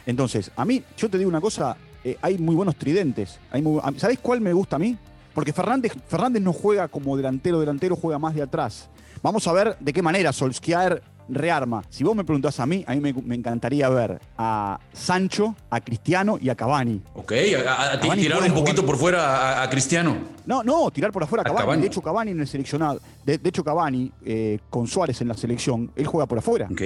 Entonces, 0.06 0.52
a 0.56 0.66
mí, 0.66 0.84
yo 0.98 1.10
te 1.10 1.18
digo 1.18 1.30
una 1.30 1.42
cosa, 1.42 1.76
eh, 2.04 2.18
hay 2.22 2.38
muy 2.38 2.56
buenos 2.56 2.76
tridentes. 2.76 3.40
Hay 3.52 3.64
¿Sabéis 3.98 4.20
cuál 4.22 4.42
me 4.42 4.54
gusta 4.54 4.76
a 4.76 4.80
mí? 4.80 4.98
Porque 5.38 5.54
Fernández, 5.54 5.94
Fernández 6.08 6.42
no 6.42 6.52
juega 6.52 6.88
como 6.88 7.16
delantero, 7.16 7.60
delantero 7.60 7.96
juega 7.96 8.18
más 8.18 8.34
de 8.34 8.42
atrás. 8.42 8.90
Vamos 9.22 9.48
a 9.48 9.54
ver 9.54 9.78
de 9.80 9.94
qué 9.94 10.02
manera 10.02 10.34
Solskjaer 10.34 11.04
rearma. 11.30 11.84
Si 11.92 12.04
vos 12.04 12.16
me 12.16 12.24
preguntás 12.24 12.60
a 12.60 12.66
mí, 12.66 12.84
a 12.88 12.96
mí 12.96 13.14
me, 13.14 13.36
encantaría 13.36 13.88
ver 13.88 14.20
a 14.36 14.80
Sancho, 14.94 15.56
a 15.70 15.80
Cristiano 15.82 16.40
y 16.42 16.50
a 16.50 16.56
Cavani. 16.56 17.04
Ok, 17.14 17.34
a, 17.68 18.00
tirar 18.00 18.42
un 18.42 18.54
poquito 18.56 18.84
por 18.84 18.98
fuera 18.98 19.62
a, 19.62 19.70
Cristiano. 19.70 20.18
No, 20.48 20.64
no, 20.64 20.90
tirar 20.90 21.12
por 21.12 21.22
afuera 21.22 21.44
a 21.46 21.54
Cavani. 21.54 21.84
De 21.84 21.88
hecho, 21.88 22.02
Cavani 22.02 22.32
en 22.32 22.40
el 22.40 22.48
seleccionado. 22.48 23.00
De, 23.24 23.40
hecho, 23.44 23.64
Cavani, 23.64 24.12
eh, 24.26 24.58
con 24.72 24.88
Suárez 24.88 25.22
en 25.22 25.28
la 25.28 25.36
selección, 25.36 25.92
él 25.96 26.08
juega 26.08 26.26
por 26.26 26.40
afuera. 26.40 26.68
Ok. 26.72 26.82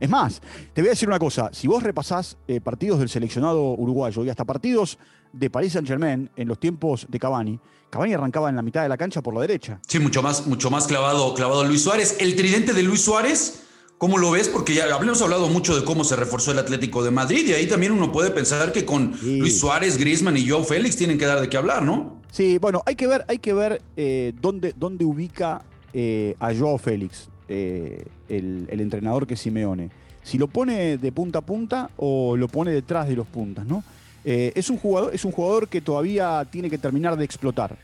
Es 0.00 0.08
más, 0.08 0.40
te 0.72 0.80
voy 0.80 0.88
a 0.88 0.92
decir 0.92 1.08
una 1.08 1.18
cosa, 1.18 1.50
si 1.52 1.66
vos 1.66 1.82
repasás 1.82 2.36
eh, 2.46 2.60
partidos 2.60 3.00
del 3.00 3.08
seleccionado 3.08 3.72
uruguayo 3.72 4.24
y 4.24 4.30
hasta 4.30 4.44
partidos 4.44 4.98
de 5.32 5.50
Paris 5.50 5.72
Saint 5.72 5.88
Germain 5.88 6.30
en 6.36 6.48
los 6.48 6.58
tiempos 6.58 7.06
de 7.08 7.18
Cavani, 7.18 7.58
Cavani 7.90 8.14
arrancaba 8.14 8.48
en 8.48 8.56
la 8.56 8.62
mitad 8.62 8.82
de 8.82 8.88
la 8.88 8.96
cancha 8.96 9.22
por 9.22 9.34
la 9.34 9.40
derecha. 9.40 9.80
Sí, 9.86 9.98
mucho 9.98 10.22
más, 10.22 10.46
mucho 10.46 10.70
más 10.70 10.86
clavado, 10.86 11.34
clavado 11.34 11.64
Luis 11.64 11.82
Suárez. 11.82 12.16
El 12.20 12.36
tridente 12.36 12.74
de 12.74 12.82
Luis 12.82 13.00
Suárez, 13.00 13.64
¿cómo 13.96 14.18
lo 14.18 14.30
ves? 14.30 14.48
Porque 14.48 14.74
ya 14.74 14.84
habíamos 14.94 15.20
hablado 15.22 15.48
mucho 15.48 15.74
de 15.74 15.84
cómo 15.84 16.04
se 16.04 16.14
reforzó 16.14 16.52
el 16.52 16.58
Atlético 16.58 17.02
de 17.02 17.10
Madrid 17.10 17.46
y 17.48 17.54
ahí 17.54 17.66
también 17.66 17.92
uno 17.92 18.12
puede 18.12 18.30
pensar 18.30 18.72
que 18.72 18.84
con 18.84 19.18
Luis 19.22 19.58
Suárez, 19.58 19.96
Griezmann 19.96 20.36
y 20.36 20.48
Joe 20.48 20.64
Félix 20.64 20.96
tienen 20.96 21.18
que 21.18 21.24
dar 21.24 21.40
de 21.40 21.48
qué 21.48 21.56
hablar, 21.56 21.82
¿no? 21.82 22.20
Sí, 22.30 22.58
bueno, 22.58 22.82
hay 22.84 22.94
que 22.94 23.06
ver, 23.06 23.24
hay 23.26 23.38
que 23.38 23.54
ver 23.54 23.82
eh, 23.96 24.32
dónde, 24.40 24.74
dónde 24.76 25.04
ubica 25.04 25.62
eh, 25.94 26.36
a 26.38 26.54
Joao 26.54 26.76
Félix, 26.76 27.30
eh, 27.48 28.04
el, 28.28 28.68
entrenador 28.80 29.26
que 29.26 29.34
es 29.34 29.40
Simeone. 29.40 29.90
Si 30.22 30.36
lo 30.36 30.48
pone 30.48 30.98
de 30.98 31.12
punta 31.12 31.38
a 31.38 31.42
punta 31.42 31.90
o 31.96 32.36
lo 32.36 32.48
pone 32.48 32.70
detrás 32.70 33.08
de 33.08 33.16
los 33.16 33.26
puntas, 33.26 33.66
¿no? 33.66 33.82
Eh, 34.24 34.52
es, 34.54 34.68
un 34.68 34.76
jugador, 34.76 35.14
es 35.14 35.24
un 35.24 35.32
jugador 35.32 35.68
que 35.68 35.80
todavía 35.80 36.46
tiene 36.50 36.68
que 36.68 36.76
terminar 36.76 37.16
de 37.16 37.24
explotar. 37.24 37.76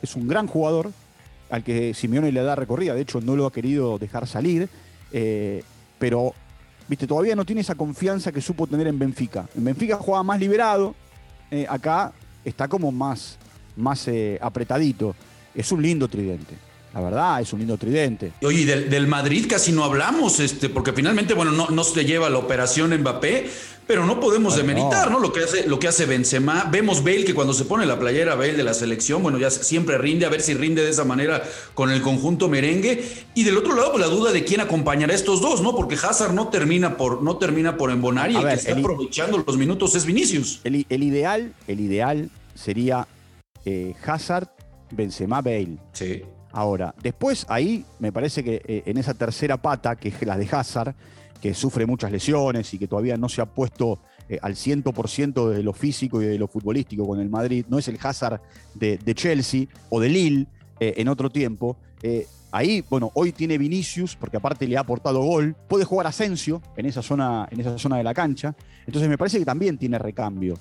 Es 0.00 0.16
un 0.16 0.26
gran 0.26 0.46
jugador 0.46 0.90
al 1.50 1.62
que 1.62 1.92
Simeone 1.92 2.32
le 2.32 2.42
da 2.42 2.54
recorrida. 2.54 2.94
De 2.94 3.02
hecho, 3.02 3.20
no 3.20 3.36
lo 3.36 3.44
ha 3.44 3.52
querido 3.52 3.98
dejar 3.98 4.26
salir. 4.26 4.68
Eh, 5.12 5.62
pero, 5.98 6.32
viste, 6.88 7.06
todavía 7.06 7.36
no 7.36 7.44
tiene 7.44 7.60
esa 7.60 7.74
confianza 7.74 8.32
que 8.32 8.40
supo 8.40 8.66
tener 8.66 8.86
en 8.86 8.98
Benfica. 8.98 9.46
En 9.54 9.64
Benfica 9.64 9.96
jugaba 9.96 10.22
más 10.22 10.40
liberado. 10.40 10.94
Acá 11.68 12.12
está 12.44 12.68
como 12.68 12.92
más, 12.92 13.36
más 13.76 14.08
apretadito. 14.40 15.14
Es 15.54 15.72
un 15.72 15.82
lindo 15.82 16.08
tridente. 16.08 16.69
La 16.92 17.00
verdad, 17.00 17.40
es 17.40 17.52
un 17.52 17.60
lindo 17.60 17.76
tridente. 17.76 18.32
Oye, 18.42 18.64
del, 18.64 18.90
del, 18.90 19.06
Madrid 19.06 19.46
casi 19.48 19.70
no 19.70 19.84
hablamos, 19.84 20.40
este, 20.40 20.68
porque 20.68 20.92
finalmente, 20.92 21.34
bueno, 21.34 21.52
no, 21.52 21.68
no 21.68 21.84
se 21.84 22.04
lleva 22.04 22.28
la 22.28 22.38
operación 22.38 22.92
Mbappé, 22.92 23.48
pero 23.90 24.06
no 24.06 24.20
podemos 24.20 24.56
demeritar, 24.56 25.10
no. 25.10 25.18
Lo 25.18 25.32
que 25.32 25.40
hace, 25.40 25.66
lo 25.66 25.80
que 25.80 25.88
hace 25.88 26.06
Benzema. 26.06 26.68
Vemos 26.70 27.02
Bale 27.02 27.24
que 27.24 27.34
cuando 27.34 27.52
se 27.52 27.64
pone 27.64 27.86
la 27.86 27.98
playera 27.98 28.36
Bale 28.36 28.52
de 28.52 28.62
la 28.62 28.72
selección, 28.72 29.20
bueno, 29.20 29.36
ya 29.36 29.50
siempre 29.50 29.98
rinde, 29.98 30.26
a 30.26 30.28
ver 30.28 30.42
si 30.42 30.54
rinde 30.54 30.84
de 30.84 30.90
esa 30.90 31.04
manera 31.04 31.42
con 31.74 31.90
el 31.90 32.00
conjunto 32.00 32.48
merengue. 32.48 33.04
Y 33.34 33.42
del 33.42 33.58
otro 33.58 33.74
lado, 33.74 33.90
pues, 33.90 34.06
la 34.06 34.08
duda 34.08 34.30
de 34.30 34.44
quién 34.44 34.60
acompañará 34.60 35.12
a 35.12 35.16
estos 35.16 35.40
dos, 35.40 35.60
¿no? 35.60 35.74
Porque 35.74 35.96
Hazard 35.96 36.32
no 36.34 36.50
termina 36.50 36.96
por, 36.96 37.20
no 37.20 37.36
termina 37.36 37.76
por 37.76 37.90
embonar 37.90 38.30
y 38.30 38.36
el 38.36 38.46
que 38.46 38.54
está 38.54 38.78
aprovechando 38.78 39.42
los 39.44 39.56
minutos 39.56 39.96
es 39.96 40.06
Vinicius. 40.06 40.60
El, 40.62 40.76
ideal, 41.02 41.52
el 41.66 41.80
ideal 41.80 42.30
sería 42.54 43.08
eh, 43.64 43.94
Hazard, 44.06 44.50
Benzema, 44.92 45.42
Bale. 45.42 45.78
Sí. 45.94 46.22
Ahora, 46.52 46.94
después 47.02 47.46
ahí 47.48 47.84
me 47.98 48.12
parece 48.12 48.42
que 48.42 48.62
eh, 48.66 48.82
en 48.86 48.98
esa 48.98 49.14
tercera 49.14 49.56
pata, 49.56 49.96
que 49.96 50.08
es 50.08 50.22
la 50.22 50.36
de 50.36 50.48
Hazard, 50.50 50.94
que 51.40 51.54
sufre 51.54 51.86
muchas 51.86 52.12
lesiones 52.12 52.72
y 52.74 52.78
que 52.78 52.86
todavía 52.86 53.16
no 53.16 53.28
se 53.28 53.40
ha 53.40 53.46
puesto 53.46 54.00
eh, 54.28 54.38
al 54.42 54.54
100% 54.54 55.48
de 55.48 55.62
lo 55.62 55.72
físico 55.72 56.20
y 56.20 56.26
de 56.26 56.38
lo 56.38 56.48
futbolístico 56.48 57.06
con 57.06 57.20
el 57.20 57.28
Madrid, 57.28 57.64
no 57.68 57.78
es 57.78 57.88
el 57.88 57.98
Hazard 58.02 58.40
de, 58.74 58.98
Chelsea 59.14 59.66
o 59.88 60.00
de 60.00 60.08
Lille 60.08 60.46
eh, 60.78 60.94
en 60.96 61.08
otro 61.08 61.30
tiempo. 61.30 61.76
Ahí, 62.50 62.84
bueno, 62.88 63.10
hoy 63.14 63.32
tiene 63.32 63.58
Vinicius, 63.58 64.16
porque 64.16 64.36
aparte 64.36 64.66
le 64.66 64.76
ha 64.76 64.80
aportado 64.80 65.20
gol, 65.22 65.56
puede 65.68 65.84
jugar 65.84 66.06
Asensio 66.06 66.62
en 66.76 66.86
esa 66.86 67.02
zona, 67.02 67.48
en 67.50 67.60
esa 67.60 67.78
zona 67.78 67.96
de 67.96 68.04
la 68.04 68.14
cancha, 68.14 68.54
entonces 68.86 69.08
me 69.08 69.18
parece 69.18 69.38
que 69.38 69.44
también 69.44 69.78
tiene 69.78 69.98
recambio. 69.98 70.54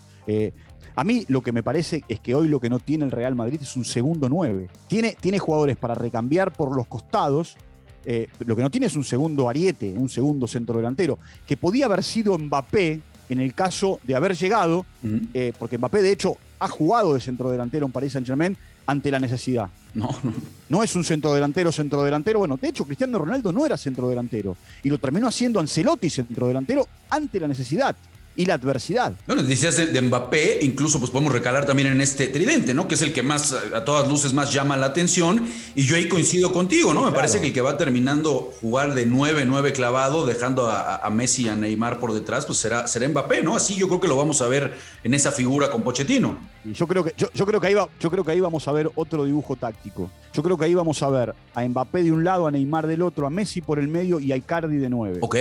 A 1.00 1.04
mí 1.06 1.24
lo 1.30 1.42
que 1.42 1.54
me 1.54 1.64
parece 1.64 2.04
es 2.10 2.20
que 2.20 2.36
hoy 2.36 2.50
lo 2.50 2.60
que 2.60 2.70
no 2.70 2.80
tiene 2.80 3.06
el 3.06 3.12
Real 3.12 3.34
Madrid 3.34 3.60
es 3.62 3.78
un 3.78 3.86
segundo 3.86 4.28
9. 4.28 4.68
Tiene, 4.88 5.16
tiene 5.20 5.40
jugadores 5.40 5.78
para 5.78 5.96
recambiar 5.96 6.52
por 6.52 6.76
los 6.76 6.88
costados. 6.88 7.56
Eh, 8.04 8.28
lo 8.40 8.54
que 8.56 8.62
no 8.62 8.70
tiene 8.70 8.88
es 8.88 8.98
un 8.98 9.06
segundo 9.06 9.48
ariete, 9.48 9.94
un 9.96 10.10
segundo 10.10 10.46
centro 10.46 10.76
delantero, 10.76 11.18
que 11.48 11.56
podía 11.56 11.86
haber 11.86 12.04
sido 12.04 12.38
Mbappé 12.38 13.02
en 13.30 13.40
el 13.40 13.54
caso 13.54 14.02
de 14.04 14.16
haber 14.16 14.36
llegado, 14.36 14.86
eh, 15.34 15.54
porque 15.58 15.78
Mbappé 15.78 16.02
de 16.02 16.12
hecho 16.12 16.36
ha 16.60 16.68
jugado 16.68 17.14
de 17.14 17.22
centrodelantero 17.22 17.86
en 17.86 17.94
Paris 17.94 18.14
Saint 18.14 18.28
Germain 18.28 18.58
ante 18.90 19.12
la 19.12 19.20
necesidad. 19.20 19.70
No, 19.94 20.10
no. 20.24 20.34
No 20.70 20.84
es 20.84 20.96
un 20.96 21.04
centrodelantero, 21.04 21.72
centrodelantero. 21.72 22.40
Bueno, 22.40 22.58
de 22.62 22.70
hecho, 22.70 22.86
Cristiano 22.86 23.20
Ronaldo 23.20 23.52
no 23.52 23.66
era 23.66 23.78
centrodelantero. 23.78 24.56
Y 24.84 24.90
lo 24.90 24.98
terminó 24.98 25.28
haciendo 25.28 25.60
Ancelotti 25.60 26.10
centrodelantero 26.10 26.88
ante 27.10 27.40
la 27.40 27.48
necesidad 27.48 27.96
y 28.36 28.46
la 28.46 28.54
adversidad. 28.54 29.12
Bueno, 29.28 29.44
decías 29.44 29.76
de, 29.76 30.02
Mbappé, 30.02 30.60
incluso 30.62 30.98
pues 30.98 31.12
podemos 31.12 31.34
recalar 31.34 31.66
también 31.66 31.90
en 31.90 32.00
este 32.00 32.28
tridente, 32.28 32.74
¿no? 32.74 32.88
Que 32.88 32.96
es 32.96 33.02
el 33.02 33.12
que 33.12 33.22
más, 33.22 33.52
a 33.52 33.84
todas 33.84 34.08
luces, 34.08 34.34
más 34.34 34.54
llama 34.54 34.78
la 34.78 34.86
atención. 34.86 35.46
Y 35.76 35.84
yo 35.84 35.98
ahí 35.98 36.08
coincido 36.08 36.54
contigo, 36.54 36.94
¿no? 36.94 37.04
Me 37.04 37.12
parece 37.12 37.42
que 37.42 37.48
el 37.48 37.54
que 37.54 37.62
va 37.62 37.76
terminando 37.76 38.54
jugar 38.62 38.94
de 38.94 39.08
9-9 39.08 39.74
clavado, 39.74 40.26
dejando 40.26 40.70
a, 40.70 41.10
Messi 41.10 41.44
y 41.44 41.50
a 41.50 41.56
Neymar 41.56 42.00
por 42.00 42.14
detrás, 42.14 42.46
pues 42.46 42.60
será, 42.60 42.88
será 42.88 43.10
Mbappé, 43.10 43.44
¿no? 43.44 43.58
Así 43.58 43.76
yo 43.76 43.88
creo 43.88 44.00
que 44.00 44.08
lo 44.08 44.16
vamos 44.16 44.42
a 44.42 44.48
ver 44.48 44.74
en 45.04 45.14
esa 45.14 45.34
figura 45.34 45.70
con 45.70 45.82
Pochettino. 45.82 46.38
Y 46.66 46.74
yo 46.74 46.88
creo 46.88 47.04
que, 47.04 47.14
yo, 47.18 47.46
creo 47.46 47.62
que 47.62 47.68
ahí 47.68 47.74
va, 47.74 47.88
yo 48.00 48.12
creo 48.12 48.24
que 48.24 48.32
ahí 48.32 48.40
vamos 48.40 48.68
a 48.68 48.72
ver 48.72 48.92
otro 48.96 49.26
dibujo 49.26 49.56
táctico. 49.56 50.10
Yo 50.34 50.44
creo 50.44 50.58
que 50.58 50.66
ahí 50.66 50.74
vamos 50.74 51.02
a 51.02 51.10
ver 51.10 51.34
a 51.54 51.68
Mbappé 51.68 52.04
de 52.04 52.12
un 52.12 52.24
lado, 52.24 52.48
a 52.48 52.52
Neymar 52.52 52.88
del 52.88 53.02
otro, 53.02 53.26
a 53.26 53.30
Messi 53.30 53.62
por 53.62 53.80
el 53.80 53.88
medio 53.88 54.20
y 54.20 54.32
a 54.32 54.36
Icardi 54.36 54.78
de 54.78 54.90
9. 54.90 55.20
Ok, 55.22 55.36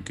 ok. 0.00 0.10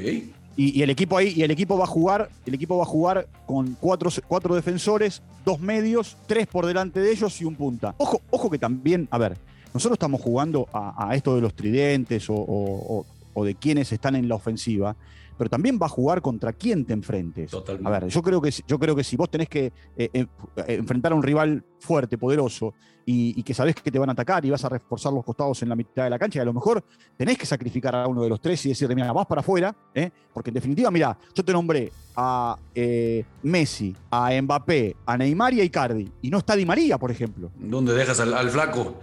Y, 0.57 0.81
el 0.81 0.89
equipo 0.89 1.17
ahí, 1.17 1.33
y 1.35 1.43
el 1.43 1.51
equipo 1.51 1.77
va 1.77 1.85
a 1.85 1.87
jugar, 1.87 2.29
el 2.45 2.53
equipo 2.53 2.77
va 2.77 2.83
a 2.83 2.85
jugar 2.85 3.27
con 3.45 3.75
cuatro, 3.79 4.09
cuatro 4.27 4.53
defensores, 4.53 5.21
dos 5.45 5.59
medios, 5.59 6.17
tres 6.27 6.45
por 6.45 6.65
delante 6.65 6.99
de 6.99 7.11
ellos 7.11 7.39
y 7.41 7.45
un 7.45 7.55
punta. 7.55 7.95
Ojo, 7.97 8.21
ojo 8.29 8.49
que 8.49 8.59
también, 8.59 9.07
a 9.11 9.17
ver, 9.17 9.37
nosotros 9.73 9.95
estamos 9.95 10.21
jugando 10.21 10.67
a, 10.73 11.15
esto 11.15 11.35
de 11.35 11.41
los 11.41 11.53
tridentes 11.53 12.25
o, 12.29 13.05
de 13.43 13.55
quienes 13.55 13.91
están 13.91 14.15
en 14.15 14.27
la 14.27 14.35
ofensiva, 14.35 14.95
pero 15.37 15.49
también 15.49 15.79
va 15.81 15.85
a 15.85 15.89
jugar 15.89 16.21
contra 16.21 16.53
quién 16.53 16.85
te 16.85 16.93
enfrentes. 16.93 17.51
Totalmente. 17.51 17.87
A 17.87 17.99
ver, 17.99 18.07
yo 18.09 18.21
creo 18.21 18.41
que, 18.41 18.51
yo 18.67 18.79
creo 18.79 18.95
que 18.95 19.03
si 19.03 19.15
vos 19.15 19.29
tenés 19.29 19.49
que 19.49 19.71
eh, 19.97 20.25
enfrentar 20.67 21.11
a 21.11 21.15
un 21.15 21.23
rival 21.23 21.63
fuerte, 21.79 22.17
poderoso, 22.17 22.73
y, 23.05 23.43
que 23.43 23.53
sabés 23.53 23.75
que 23.75 23.91
te 23.91 23.99
van 23.99 24.09
a 24.09 24.13
atacar 24.13 24.45
y 24.45 24.49
vas 24.49 24.63
a 24.65 24.69
reforzar 24.69 25.11
los 25.13 25.23
costados 25.23 25.61
en 25.63 25.69
la 25.69 25.75
mitad 25.75 26.03
de 26.03 26.09
la 26.09 26.19
cancha 26.19 26.39
y 26.39 26.41
a 26.41 26.45
lo 26.45 26.53
mejor 26.53 26.83
tenés 27.17 27.37
que 27.37 27.45
sacrificar 27.45 27.95
a 27.95 28.07
uno 28.07 28.23
de 28.23 28.29
los 28.29 28.39
tres 28.39 28.65
y 28.65 28.69
decirle, 28.69 28.95
mira, 28.95 29.11
vas 29.11 29.25
para 29.25 29.41
afuera, 29.41 29.75
¿eh? 29.93 30.11
porque 30.33 30.49
en 30.49 30.55
definitiva, 30.55 30.91
mira, 30.91 31.17
yo 31.33 31.43
te 31.43 31.51
nombré 31.51 31.91
a 32.15 32.57
eh, 32.75 33.25
Messi, 33.43 33.95
a 34.09 34.29
Mbappé, 34.41 34.95
a 35.05 35.17
Neymar 35.17 35.53
y 35.53 35.61
a 35.61 35.63
Icardi, 35.63 36.11
y 36.21 36.29
no 36.29 36.39
está 36.39 36.55
Di 36.55 36.65
María, 36.65 36.97
por 36.97 37.11
ejemplo. 37.11 37.51
¿Dónde 37.57 37.93
dejas 37.93 38.19
al, 38.19 38.49
flaco? 38.49 38.99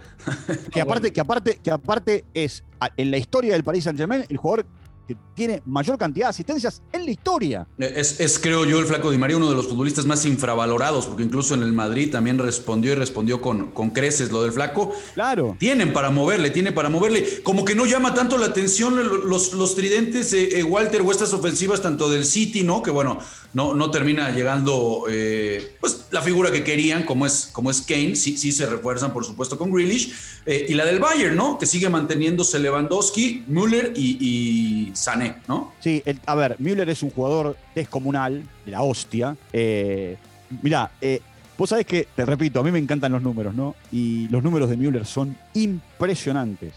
que, 0.71 0.81
aparte, 0.81 1.11
que, 1.11 1.21
aparte, 1.21 1.59
que 1.61 1.71
aparte 1.71 2.25
es, 2.33 2.63
en 2.97 3.11
la 3.11 3.17
historia 3.17 3.53
del 3.53 3.63
Paris 3.63 3.83
Saint 3.83 3.97
Germain, 3.97 4.25
el 4.27 4.37
jugador 4.37 4.65
que 5.09 5.17
tiene 5.33 5.63
mayor 5.65 5.97
cantidad 5.97 6.27
de 6.27 6.29
asistencias 6.29 6.83
en 6.91 7.03
la 7.03 7.09
historia. 7.09 7.67
Es, 7.79 8.37
creo 8.37 8.63
yo, 8.63 8.77
el 8.77 8.85
Flaco 8.85 9.09
Di 9.09 9.17
María, 9.17 9.37
uno 9.37 9.49
de 9.49 9.55
los 9.55 9.67
futbolistas 9.67 10.05
más 10.05 10.23
infravalorados, 10.25 11.07
porque 11.07 11.23
incluso 11.23 11.55
en 11.55 11.63
el 11.63 11.73
Madrid 11.73 12.11
también 12.11 12.37
respondió 12.37 12.91
y 12.91 12.95
respondió 12.95 13.41
con, 13.41 13.71
con 13.71 13.89
creces 13.89 14.31
lo 14.31 14.43
del 14.43 14.51
Flaco. 14.51 14.93
Claro. 15.15 15.57
Tienen 15.57 15.93
para 15.93 16.11
moverle, 16.11 16.51
tiene 16.51 16.71
para 16.73 16.89
moverle. 16.89 17.41
Como 17.41 17.65
que 17.65 17.73
no 17.73 17.87
llama 17.87 18.13
tanto 18.13 18.37
la 18.37 18.45
atención 18.45 18.95
los, 19.27 19.53
los 19.53 19.75
tridentes, 19.75 20.31
eh, 20.33 20.63
Walter, 20.63 21.01
o 21.01 21.09
estas 21.09 21.33
ofensivas, 21.33 21.81
tanto 21.81 22.07
del 22.07 22.23
City, 22.23 22.61
¿no? 22.61 22.83
Que 22.83 22.91
bueno, 22.91 23.17
no, 23.53 23.73
no 23.73 23.89
termina 23.89 24.29
llegando 24.29 25.05
eh, 25.09 25.75
pues, 25.79 26.07
la 26.11 26.21
figura 26.21 26.51
que 26.51 26.63
querían, 26.63 27.03
como 27.03 27.25
es, 27.25 27.49
como 27.51 27.71
es 27.71 27.81
Kane, 27.81 28.15
sí, 28.15 28.37
sí 28.37 28.51
se 28.51 28.65
refuerzan, 28.65 29.11
por 29.11 29.25
supuesto, 29.25 29.57
con 29.57 29.71
Grealish. 29.71 30.13
Eh, 30.45 30.67
y 30.69 30.73
la 30.73 30.85
del 30.85 30.99
Bayern, 30.99 31.35
¿no? 31.35 31.57
Que 31.57 31.65
sigue 31.65 31.89
manteniéndose 31.89 32.59
Lewandowski, 32.59 33.43
Müller 33.47 33.93
y, 33.95 34.91
Sané, 34.93 35.37
¿no? 35.47 35.73
Sí, 35.79 36.03
a 36.25 36.35
ver, 36.35 36.55
Müller 36.59 36.89
es 36.89 37.03
un 37.03 37.09
jugador 37.09 37.57
descomunal, 37.75 38.43
de 38.65 38.71
la 38.71 38.81
hostia. 38.81 39.35
Eh, 39.51 40.17
mirá, 40.61 40.91
eh, 41.01 41.21
vos 41.57 41.69
sabés 41.69 41.85
que, 41.85 42.07
te 42.15 42.25
repito, 42.25 42.59
a 42.59 42.63
mí 42.63 42.71
me 42.71 42.79
encantan 42.79 43.11
los 43.11 43.21
números, 43.21 43.53
¿no? 43.55 43.75
Y 43.91 44.27
los 44.29 44.43
números 44.43 44.69
de 44.69 44.77
Müller 44.77 45.05
son 45.05 45.35
impresionantes. 45.53 46.73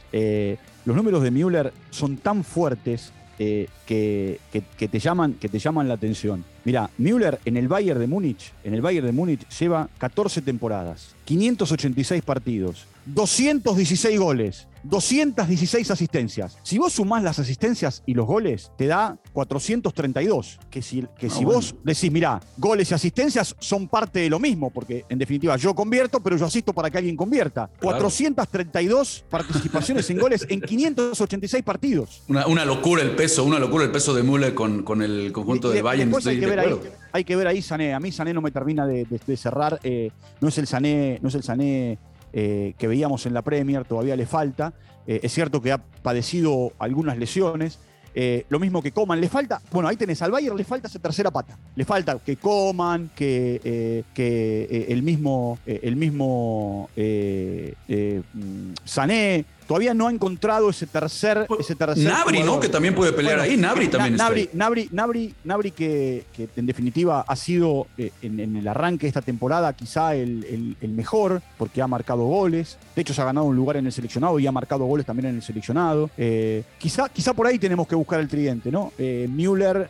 los 0.85 0.97
números 0.97 1.23
de 1.23 1.31
Müller 1.31 1.73
son 1.91 2.17
tan 2.17 2.45
fuertes 2.45 3.13
que, 3.39 3.69
que, 3.87 4.89
te 4.89 4.99
llaman, 4.99 5.35
que 5.35 5.49
te 5.49 5.59
llaman 5.59 5.89
la 5.89 5.95
atención. 5.95 6.45
Mira, 6.65 6.91
Müller 6.99 7.41
en 7.45 7.57
el 7.57 7.69
Bayern 7.69 8.01
de 8.01 8.07
Múnich, 8.07 8.53
en 8.65 8.75
el 8.75 8.83
Bayern 8.83 9.07
de 9.07 9.13
Múnich 9.13 9.49
lleva 9.59 9.89
14 9.99 10.43
temporadas, 10.43 11.15
586 11.25 12.23
partidos, 12.23 12.87
216 13.07 14.19
goles, 14.19 14.69
216 14.85 15.91
asistencias. 15.91 16.59
Si 16.63 16.79
vos 16.79 16.93
sumás 16.93 17.23
las 17.23 17.39
asistencias 17.39 18.03
y 18.07 18.15
los 18.15 18.27
goles, 18.27 18.73
te 18.77 18.87
da 18.87 19.19
432. 19.33 20.59
Que 20.71 20.83
si, 20.83 21.05
que 21.19 21.27
ah, 21.27 21.31
si 21.31 21.45
vos 21.45 21.75
decís, 21.85 22.11
mirá, 22.11 22.41
goles 22.57 22.91
y 22.91 22.95
asistencias 22.95 23.55
son 23.59 23.89
parte 23.89 24.21
de 24.21 24.31
lo 24.31 24.39
mismo, 24.39 24.71
porque 24.71 25.05
en 25.09 25.19
definitiva 25.19 25.57
yo 25.57 25.75
convierto, 25.75 26.21
pero 26.21 26.37
yo 26.37 26.47
asisto 26.47 26.73
para 26.73 26.91
que 26.91 26.99
alguien 26.99 27.17
convierta. 27.17 27.71
432 27.81 29.25
participaciones 29.29 30.09
en 30.11 30.19
goles 30.19 30.47
en 30.49 30.61
586 30.61 31.63
partidos. 31.63 32.23
Una, 32.29 32.65
locura 32.65 33.03
el 33.03 33.15
peso, 33.15 33.45
una 33.45 33.59
locura 33.59 33.85
el 33.85 33.91
peso 33.91 34.15
de 34.15 34.23
Müller 34.23 34.55
con, 34.55 34.83
con 34.83 35.03
el 35.03 35.33
conjunto 35.33 35.71
de 35.71 35.83
Bayern. 35.83 36.13
hay, 36.25 36.41
que 36.41 36.47
ver 36.47 36.61
ahí, 36.61 36.81
hay 37.13 37.25
que 37.25 37.37
ver 37.37 37.47
ahí 37.47 37.63
Sané. 37.63 37.95
A 37.95 38.01
mí 38.01 38.13
Sané 38.13 38.33
no 38.33 38.41
me 38.41 38.51
termina 38.51 38.87
de, 38.87 39.07
cerrar. 39.37 39.81
Eh, 39.83 40.11
no 40.41 40.49
es 40.49 40.59
el 40.59 40.67
Sané, 40.67 41.19
no 41.23 41.29
es 41.29 41.35
el 41.35 41.43
Sané 41.43 41.99
eh, 42.33 42.75
que 42.79 42.89
veíamos 42.89 43.27
en 43.27 43.35
la 43.35 43.43
Premier, 43.43 43.85
todavía 43.85 44.17
le 44.17 44.27
falta. 44.27 44.73
Eh, 45.07 45.21
es 45.23 45.33
cierto 45.33 45.61
que 45.61 45.73
ha 45.73 45.79
padecido 45.79 46.73
algunas 46.79 47.19
lesiones. 47.19 47.79
Eh, 48.15 48.45
lo 48.51 48.61
mismo 48.61 48.83
que 48.83 48.93
Coman, 48.93 49.21
le 49.21 49.29
falta, 49.31 49.63
bueno, 49.71 49.89
ahí 49.89 49.97
tenés 49.97 50.21
al 50.21 50.31
Bayern, 50.31 50.57
le 50.57 50.65
falta 50.65 50.87
esa 50.87 50.99
tercera 50.99 51.31
pata. 51.31 51.59
Le 51.75 51.85
falta 51.85 52.19
que 52.19 52.37
Coman, 52.37 53.11
que, 53.17 54.05
que 54.13 54.87
el 54.89 55.03
mismo, 55.03 55.59
el 55.65 55.97
mismo 55.97 56.91
mm, 56.95 58.73
Sané, 58.85 59.45
todavía 59.73 59.95
no 59.95 60.07
ha 60.07 60.13
encontrado 60.13 60.69
ese 60.69 60.87
tercer. 60.87 61.47
Pues, 61.49 61.61
ese 61.61 61.75
tercer 61.75 62.05
Nabri, 62.05 62.43
¿no? 62.43 62.61
Que 62.61 62.69
también 62.69 62.95
puede 62.95 63.15
pelear 63.15 63.41
ahí. 63.41 63.57
Nabri 63.57 63.89
también 63.89 64.17
Nabri, 64.17 64.51
Nabri, 64.53 64.91
Nabri, 64.93 65.35
Nabri, 65.45 65.71
que, 65.71 66.27
en 66.55 66.67
definitiva 66.67 67.25
ha 67.27 67.37
sido 67.37 67.87
eh, 67.97 68.13
en, 68.21 68.55
el 68.55 68.69
arranque 68.69 69.07
de 69.07 69.09
esta 69.09 69.23
temporada 69.23 69.73
quizá 69.73 70.15
el, 70.15 70.77
mejor, 70.83 71.41
porque 71.57 71.81
ha 71.81 71.87
marcado 71.87 72.25
goles. 72.25 72.77
De 72.95 73.01
hecho, 73.01 73.15
se 73.15 73.23
ha 73.23 73.25
ganado 73.25 73.47
un 73.47 73.57
lugar 73.57 73.79
en 73.79 73.87
el 73.87 73.93
seleccionado 73.93 74.39
y 74.39 74.47
ha 74.47 74.53
marcado 74.53 74.85
goles 74.85 75.07
también 75.07 75.31
en 75.31 75.37
el 75.37 75.43
seleccionado. 75.43 76.11
Eh, 76.19 76.65
quizá, 76.77 77.09
quizá 77.09 77.33
por 77.33 77.47
ahí 77.47 77.59
tenemos 77.59 77.89
que 77.89 77.95
buscar 77.95 78.21
el 78.21 78.29
tridente, 78.29 78.71
¿no? 78.71 78.93
Eh, 78.99 79.27
Müller, 79.27 79.89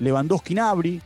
Lewandowski, 0.00 0.52
Nabri. 0.52 1.00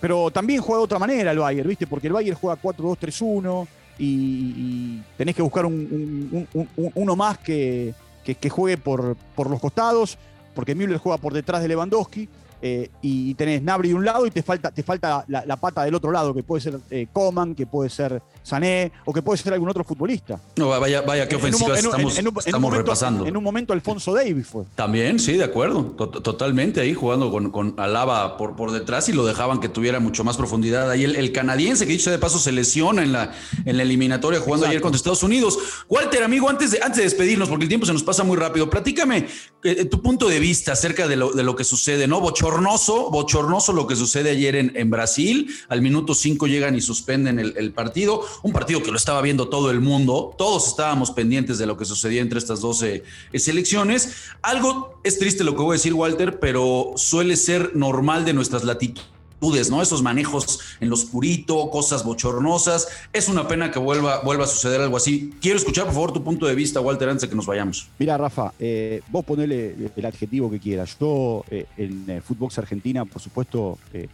pero 0.00 0.32
también 0.32 0.60
juega 0.60 0.80
de 0.80 0.84
otra 0.84 0.98
manera 0.98 1.30
el 1.30 1.38
Bayern, 1.38 1.68
¿viste? 1.68 1.86
Porque 1.86 2.08
el 2.08 2.14
Bayern 2.14 2.36
juega 2.36 2.60
4-2-3-1 2.60 3.68
y, 3.98 5.00
tenés 5.16 5.34
que 5.34 5.42
buscar 5.42 5.66
uno 5.66 7.16
más 7.16 7.38
que, 7.38 7.94
que, 8.24 8.50
juegue 8.50 8.76
por, 8.78 9.16
por 9.34 9.50
los 9.50 9.60
costados, 9.60 10.18
porque 10.54 10.74
Müller 10.74 10.98
juega 10.98 11.18
por 11.18 11.32
detrás 11.32 11.62
de 11.62 11.68
Lewandowski. 11.68 12.28
Eh, 12.64 12.88
y 13.02 13.34
tenés 13.34 13.60
Nabri 13.60 13.88
de 13.88 13.96
un 13.96 14.04
lado 14.04 14.24
y 14.24 14.30
te 14.30 14.40
falta, 14.40 14.70
te 14.70 14.84
falta 14.84 15.24
la, 15.26 15.56
pata 15.56 15.82
del 15.82 15.96
otro 15.96 16.12
lado, 16.12 16.32
que 16.32 16.44
puede 16.44 16.60
ser 16.62 16.78
eh, 16.90 17.08
Coman, 17.12 17.56
que 17.56 17.66
puede 17.66 17.90
ser 17.90 18.22
Sané 18.44 18.92
o 19.04 19.12
que 19.12 19.20
puede 19.20 19.38
ser 19.38 19.52
algún 19.52 19.68
otro 19.68 19.82
futbolista. 19.82 20.40
No, 20.56 20.68
vaya, 20.68 21.02
vaya, 21.02 21.28
qué 21.28 21.36
ofensiva 21.36 21.76
estamos, 21.76 22.16
estamos 22.46 22.72
repasando. 22.72 23.26
En 23.26 23.36
un 23.36 23.42
momento 23.42 23.72
Alfonso 23.72 24.14
Davis 24.14 24.46
fue. 24.46 24.64
También, 24.76 25.18
sí, 25.18 25.36
de 25.36 25.44
acuerdo. 25.44 25.84
Totalmente 25.84 26.80
ahí 26.80 26.94
jugando 26.94 27.30
con, 27.30 27.50
con 27.50 27.74
Alaba 27.78 28.36
por, 28.36 28.54
por 28.54 28.70
detrás 28.70 29.08
y 29.08 29.12
lo 29.12 29.26
dejaban 29.26 29.60
que 29.60 29.68
tuviera 29.68 30.00
mucho 30.00 30.22
más 30.22 30.36
profundidad. 30.36 30.90
Ahí 30.90 31.04
el, 31.04 31.32
canadiense, 31.32 31.86
que 31.86 31.92
dicho 31.92 32.10
de 32.10 32.18
paso, 32.18 32.38
se 32.38 32.52
lesiona 32.52 33.02
en 33.02 33.12
la, 33.12 33.32
en 33.64 33.76
la 33.76 33.82
eliminatoria 33.82 34.40
jugando 34.40 34.66
ayer 34.66 34.80
contra 34.80 34.96
Estados 34.96 35.22
Unidos. 35.22 35.58
Walter, 35.88 36.22
amigo, 36.22 36.48
antes 36.48 36.72
de, 36.72 36.80
antes 36.82 36.98
de 36.98 37.04
despedirnos, 37.04 37.48
porque 37.48 37.64
el 37.64 37.68
tiempo 37.68 37.86
se 37.86 37.92
nos 37.92 38.02
pasa 38.02 38.22
muy 38.22 38.36
rápido, 38.36 38.70
platícame 38.70 39.26
eh, 39.64 39.84
tu 39.84 40.02
punto 40.02 40.28
de 40.28 40.40
vista 40.40 40.72
acerca 40.72 41.06
de 41.06 41.16
lo, 41.16 41.32
de 41.32 41.42
lo 41.44 41.54
que 41.54 41.64
sucede, 41.64 42.08
¿no? 42.08 42.20
Bochor 42.20 42.52
bochornoso, 42.52 43.10
bochornoso 43.10 43.72
lo 43.72 43.86
que 43.86 43.94
sucede 43.94 44.30
ayer 44.30 44.56
en, 44.56 44.72
en 44.74 44.90
Brasil. 44.90 45.54
Al 45.68 45.82
minuto 45.82 46.14
5 46.14 46.46
llegan 46.46 46.74
y 46.74 46.80
suspenden 46.80 47.38
el, 47.38 47.72
partido. 47.72 48.22
Un 48.42 48.52
partido 48.52 48.82
que 48.82 48.90
lo 48.90 48.96
estaba 48.96 49.22
viendo 49.22 49.48
todo 49.48 49.70
el 49.70 49.80
mundo. 49.80 50.34
Todos 50.36 50.66
estábamos 50.66 51.12
pendientes 51.12 51.58
de 51.58 51.66
lo 51.66 51.76
que 51.76 51.84
sucedía 51.84 52.22
entre 52.22 52.38
estas 52.38 52.60
12 52.60 53.04
eh, 53.32 53.38
selecciones. 53.38 54.14
Algo 54.42 55.00
es 55.04 55.18
triste 55.18 55.44
lo 55.44 55.54
que 55.54 55.62
voy 55.62 55.74
a 55.74 55.78
decir, 55.78 55.94
Walter, 55.94 56.40
pero 56.40 56.94
suele 56.96 57.36
ser 57.36 57.76
normal 57.76 58.24
de 58.24 58.34
nuestras 58.34 58.64
latitudes 58.64 59.12
¿no? 59.42 59.82
Esos 59.82 60.02
manejos 60.02 60.60
en 60.80 60.88
lo 60.88 60.94
oscurito, 60.94 61.68
cosas 61.70 62.04
bochornosas. 62.04 62.86
Es 63.12 63.28
una 63.28 63.48
pena 63.48 63.72
que 63.72 63.78
vuelva, 63.80 64.20
vuelva 64.22 64.44
a 64.44 64.46
suceder 64.46 64.80
algo 64.80 64.96
así. 64.96 65.34
Quiero 65.40 65.58
escuchar, 65.58 65.84
por 65.86 65.94
favor, 65.94 66.12
tu 66.12 66.22
punto 66.22 66.46
de 66.46 66.54
vista, 66.54 66.80
Walter, 66.80 67.08
antes 67.08 67.22
de 67.22 67.28
que 67.28 67.34
nos 67.34 67.46
vayamos. 67.46 67.88
Mira, 67.98 68.16
Rafa, 68.16 68.52
eh, 68.60 69.02
vos 69.08 69.24
ponele 69.24 69.74
el 69.96 70.06
adjetivo 70.06 70.48
que 70.48 70.60
quieras. 70.60 70.96
Yo 70.98 71.44
eh, 71.50 71.66
en 71.76 72.08
el 72.08 72.22
Footbox 72.22 72.58
Argentina, 72.58 73.04
por 73.04 73.20
supuesto, 73.20 73.78
eh, 73.92 74.06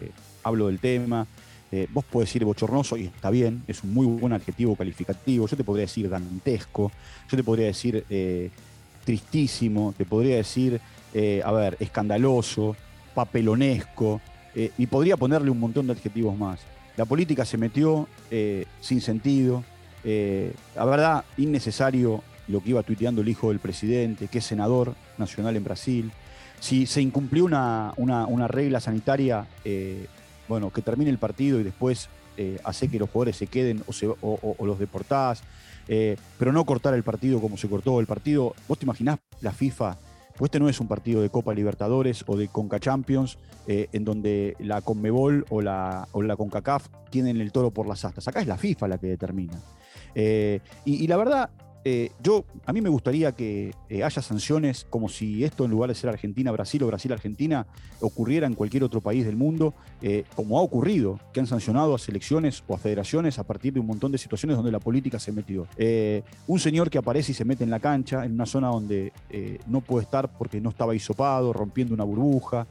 hablo 0.42 0.68
del 0.68 0.78
tema. 0.78 1.26
vos 1.90 2.04
podés 2.06 2.30
decir 2.30 2.47
bochornoso 2.47 2.97
y 2.97 3.04
está 3.04 3.28
bien, 3.28 3.62
es 3.68 3.85
un 3.85 3.92
muy 3.92 4.06
buen 4.06 4.32
adjetivo 4.32 4.75
calificativo. 4.76 5.47
Yo 5.47 5.56
te 5.58 5.64
podría 5.64 5.85
decir 5.85 6.08
dantesco, 6.08 6.90
yo 7.30 7.37
te 7.37 7.44
podría 7.44 7.66
decir 7.66 8.06
tristísimo, 9.04 9.94
te 9.97 10.06
podría 10.06 10.37
decir, 10.37 10.80
a 11.44 11.52
ver, 11.52 11.76
escandaloso, 11.80 12.75
papelonesco, 13.14 14.23
eh, 14.55 14.71
y 14.78 14.87
podría 14.87 15.17
ponerle 15.17 15.50
un 15.50 15.61
montón 15.61 15.87
de 15.87 15.93
adjetivos 15.93 16.37
más. 16.37 16.61
La 16.97 17.05
política 17.05 17.45
se 17.45 17.59
metió 17.59 18.09
eh, 18.31 18.67
sin 18.81 19.00
sentido, 19.00 19.64
la 20.75 20.85
verdad, 20.87 21.25
innecesario 21.37 22.23
lo 22.47 22.62
que 22.62 22.71
iba 22.71 22.83
tuiteando 22.83 23.21
el 23.21 23.28
hijo 23.28 23.50
del 23.50 23.59
presidente, 23.59 24.28
que 24.28 24.38
es 24.38 24.45
senador 24.45 24.95
nacional 25.19 25.55
en 25.55 25.64
Brasil. 25.64 26.11
Si 26.61 26.87
se 26.87 27.02
incumplió 27.02 27.45
una, 27.45 27.93
una, 27.97 28.49
regla 28.49 28.81
sanitaria, 28.81 29.47
bueno, 30.49 30.73
que 30.73 30.81
termine 30.81 31.11
el 31.11 31.19
partido 31.19 31.61
y 31.61 31.62
después 31.62 32.09
hace 32.64 32.88
que 32.88 32.99
los 32.99 33.11
jugadores 33.11 33.37
se 33.37 33.49
queden 33.49 33.85
o, 34.23 34.38
o 34.59 34.67
los 34.67 34.78
deportás. 34.78 35.43
pero 35.87 36.52
no 36.52 36.64
cortar 36.64 36.95
el 36.95 37.02
partido 37.02 37.38
como 37.38 37.59
se 37.59 37.69
cortó 37.69 38.00
el 38.00 38.07
partido. 38.07 38.55
¿Vos 38.67 38.78
te 38.78 38.87
imaginás 38.87 39.19
la 39.43 39.52
FIFA 39.52 39.99
pues 40.38 40.49
este 40.49 40.61
no 40.61 40.68
es 40.68 40.78
un 40.78 40.87
partido 40.87 41.21
de 41.21 41.30
Copa 41.30 41.52
Libertadores 41.52 42.25
o 42.28 42.37
de 42.37 42.47
Conca 42.47 42.78
Champions, 42.78 43.38
eh, 43.66 43.88
en 43.92 44.04
donde 44.04 44.57
la 44.61 44.80
Conmebol 44.83 45.45
o 45.50 45.61
la, 45.61 46.07
o 46.12 46.23
la 46.23 46.37
CONCACAF 46.37 46.87
tienen 47.11 47.40
el 47.40 47.50
toro 47.50 47.73
por 47.73 47.88
las 47.88 48.04
astas. 48.04 48.28
Acá 48.28 48.40
es 48.40 48.47
la 48.47 48.57
FIFA 48.57 48.87
la 48.87 48.99
que 48.99 49.09
determina. 49.09 49.61
Eh, 50.14 50.61
y, 50.85 51.07
la 51.09 51.16
verdad, 51.16 51.50
eh, 51.90 52.12
yo, 52.23 52.45
a 52.66 52.75
mí 52.75 52.83
me 52.83 52.90
gustaría 52.90 53.33
que 53.33 53.73
eh, 53.88 54.04
haya 54.04 54.21
sanciones 54.21 54.87
como 54.90 55.09
si 55.09 55.42
esto 55.42 55.64
en 55.64 55.71
lugar 55.71 55.88
de 55.88 55.95
ser 55.95 56.11
Argentina-Brasil 56.11 56.83
o 56.83 56.87
Brasil-Argentina 56.88 57.66
ocurriera 58.02 58.47
en 58.47 58.52
cualquier 58.52 58.85
otro 58.85 59.00
país 59.00 59.25
del 59.25 59.37
mundo, 59.37 59.73
eh, 60.02 60.25
como 60.37 60.59
ha 60.59 60.61
ocurrido, 60.61 61.18
que 61.33 61.40
han 61.40 61.47
sancionado 61.47 61.95
a 61.95 61.99
selecciones 61.99 62.62
o 62.68 62.75
a 62.75 62.78
federaciones 62.78 63.38
a 63.38 63.45
partir 63.45 63.73
de 63.73 63.80
un 63.80 63.87
montón 63.87 64.12
de 64.12 64.18
situaciones 64.18 64.59
donde 64.59 64.71
la 64.71 64.80
política 64.80 65.18
se 65.18 65.33
metió. 65.33 65.66
un 66.47 66.61
señor 66.61 66.90
que 66.90 66.99
aparece 66.99 67.33
y 67.33 67.35
se 67.35 67.47
mete 67.47 67.64
en 67.64 67.71
la 67.71 67.80
cancha, 67.80 68.26
en 68.26 68.35
una 68.35 68.45
zona 68.45 68.68
donde 68.68 69.14
no 69.66 69.80
puede 69.80 70.04
estar 70.04 70.30
porque 70.37 70.61
no 70.61 70.68
estaba 70.68 70.95
hisopado, 70.95 71.54
rompiendo 71.54 71.95
una 71.95 72.04
burbuja. 72.04 72.66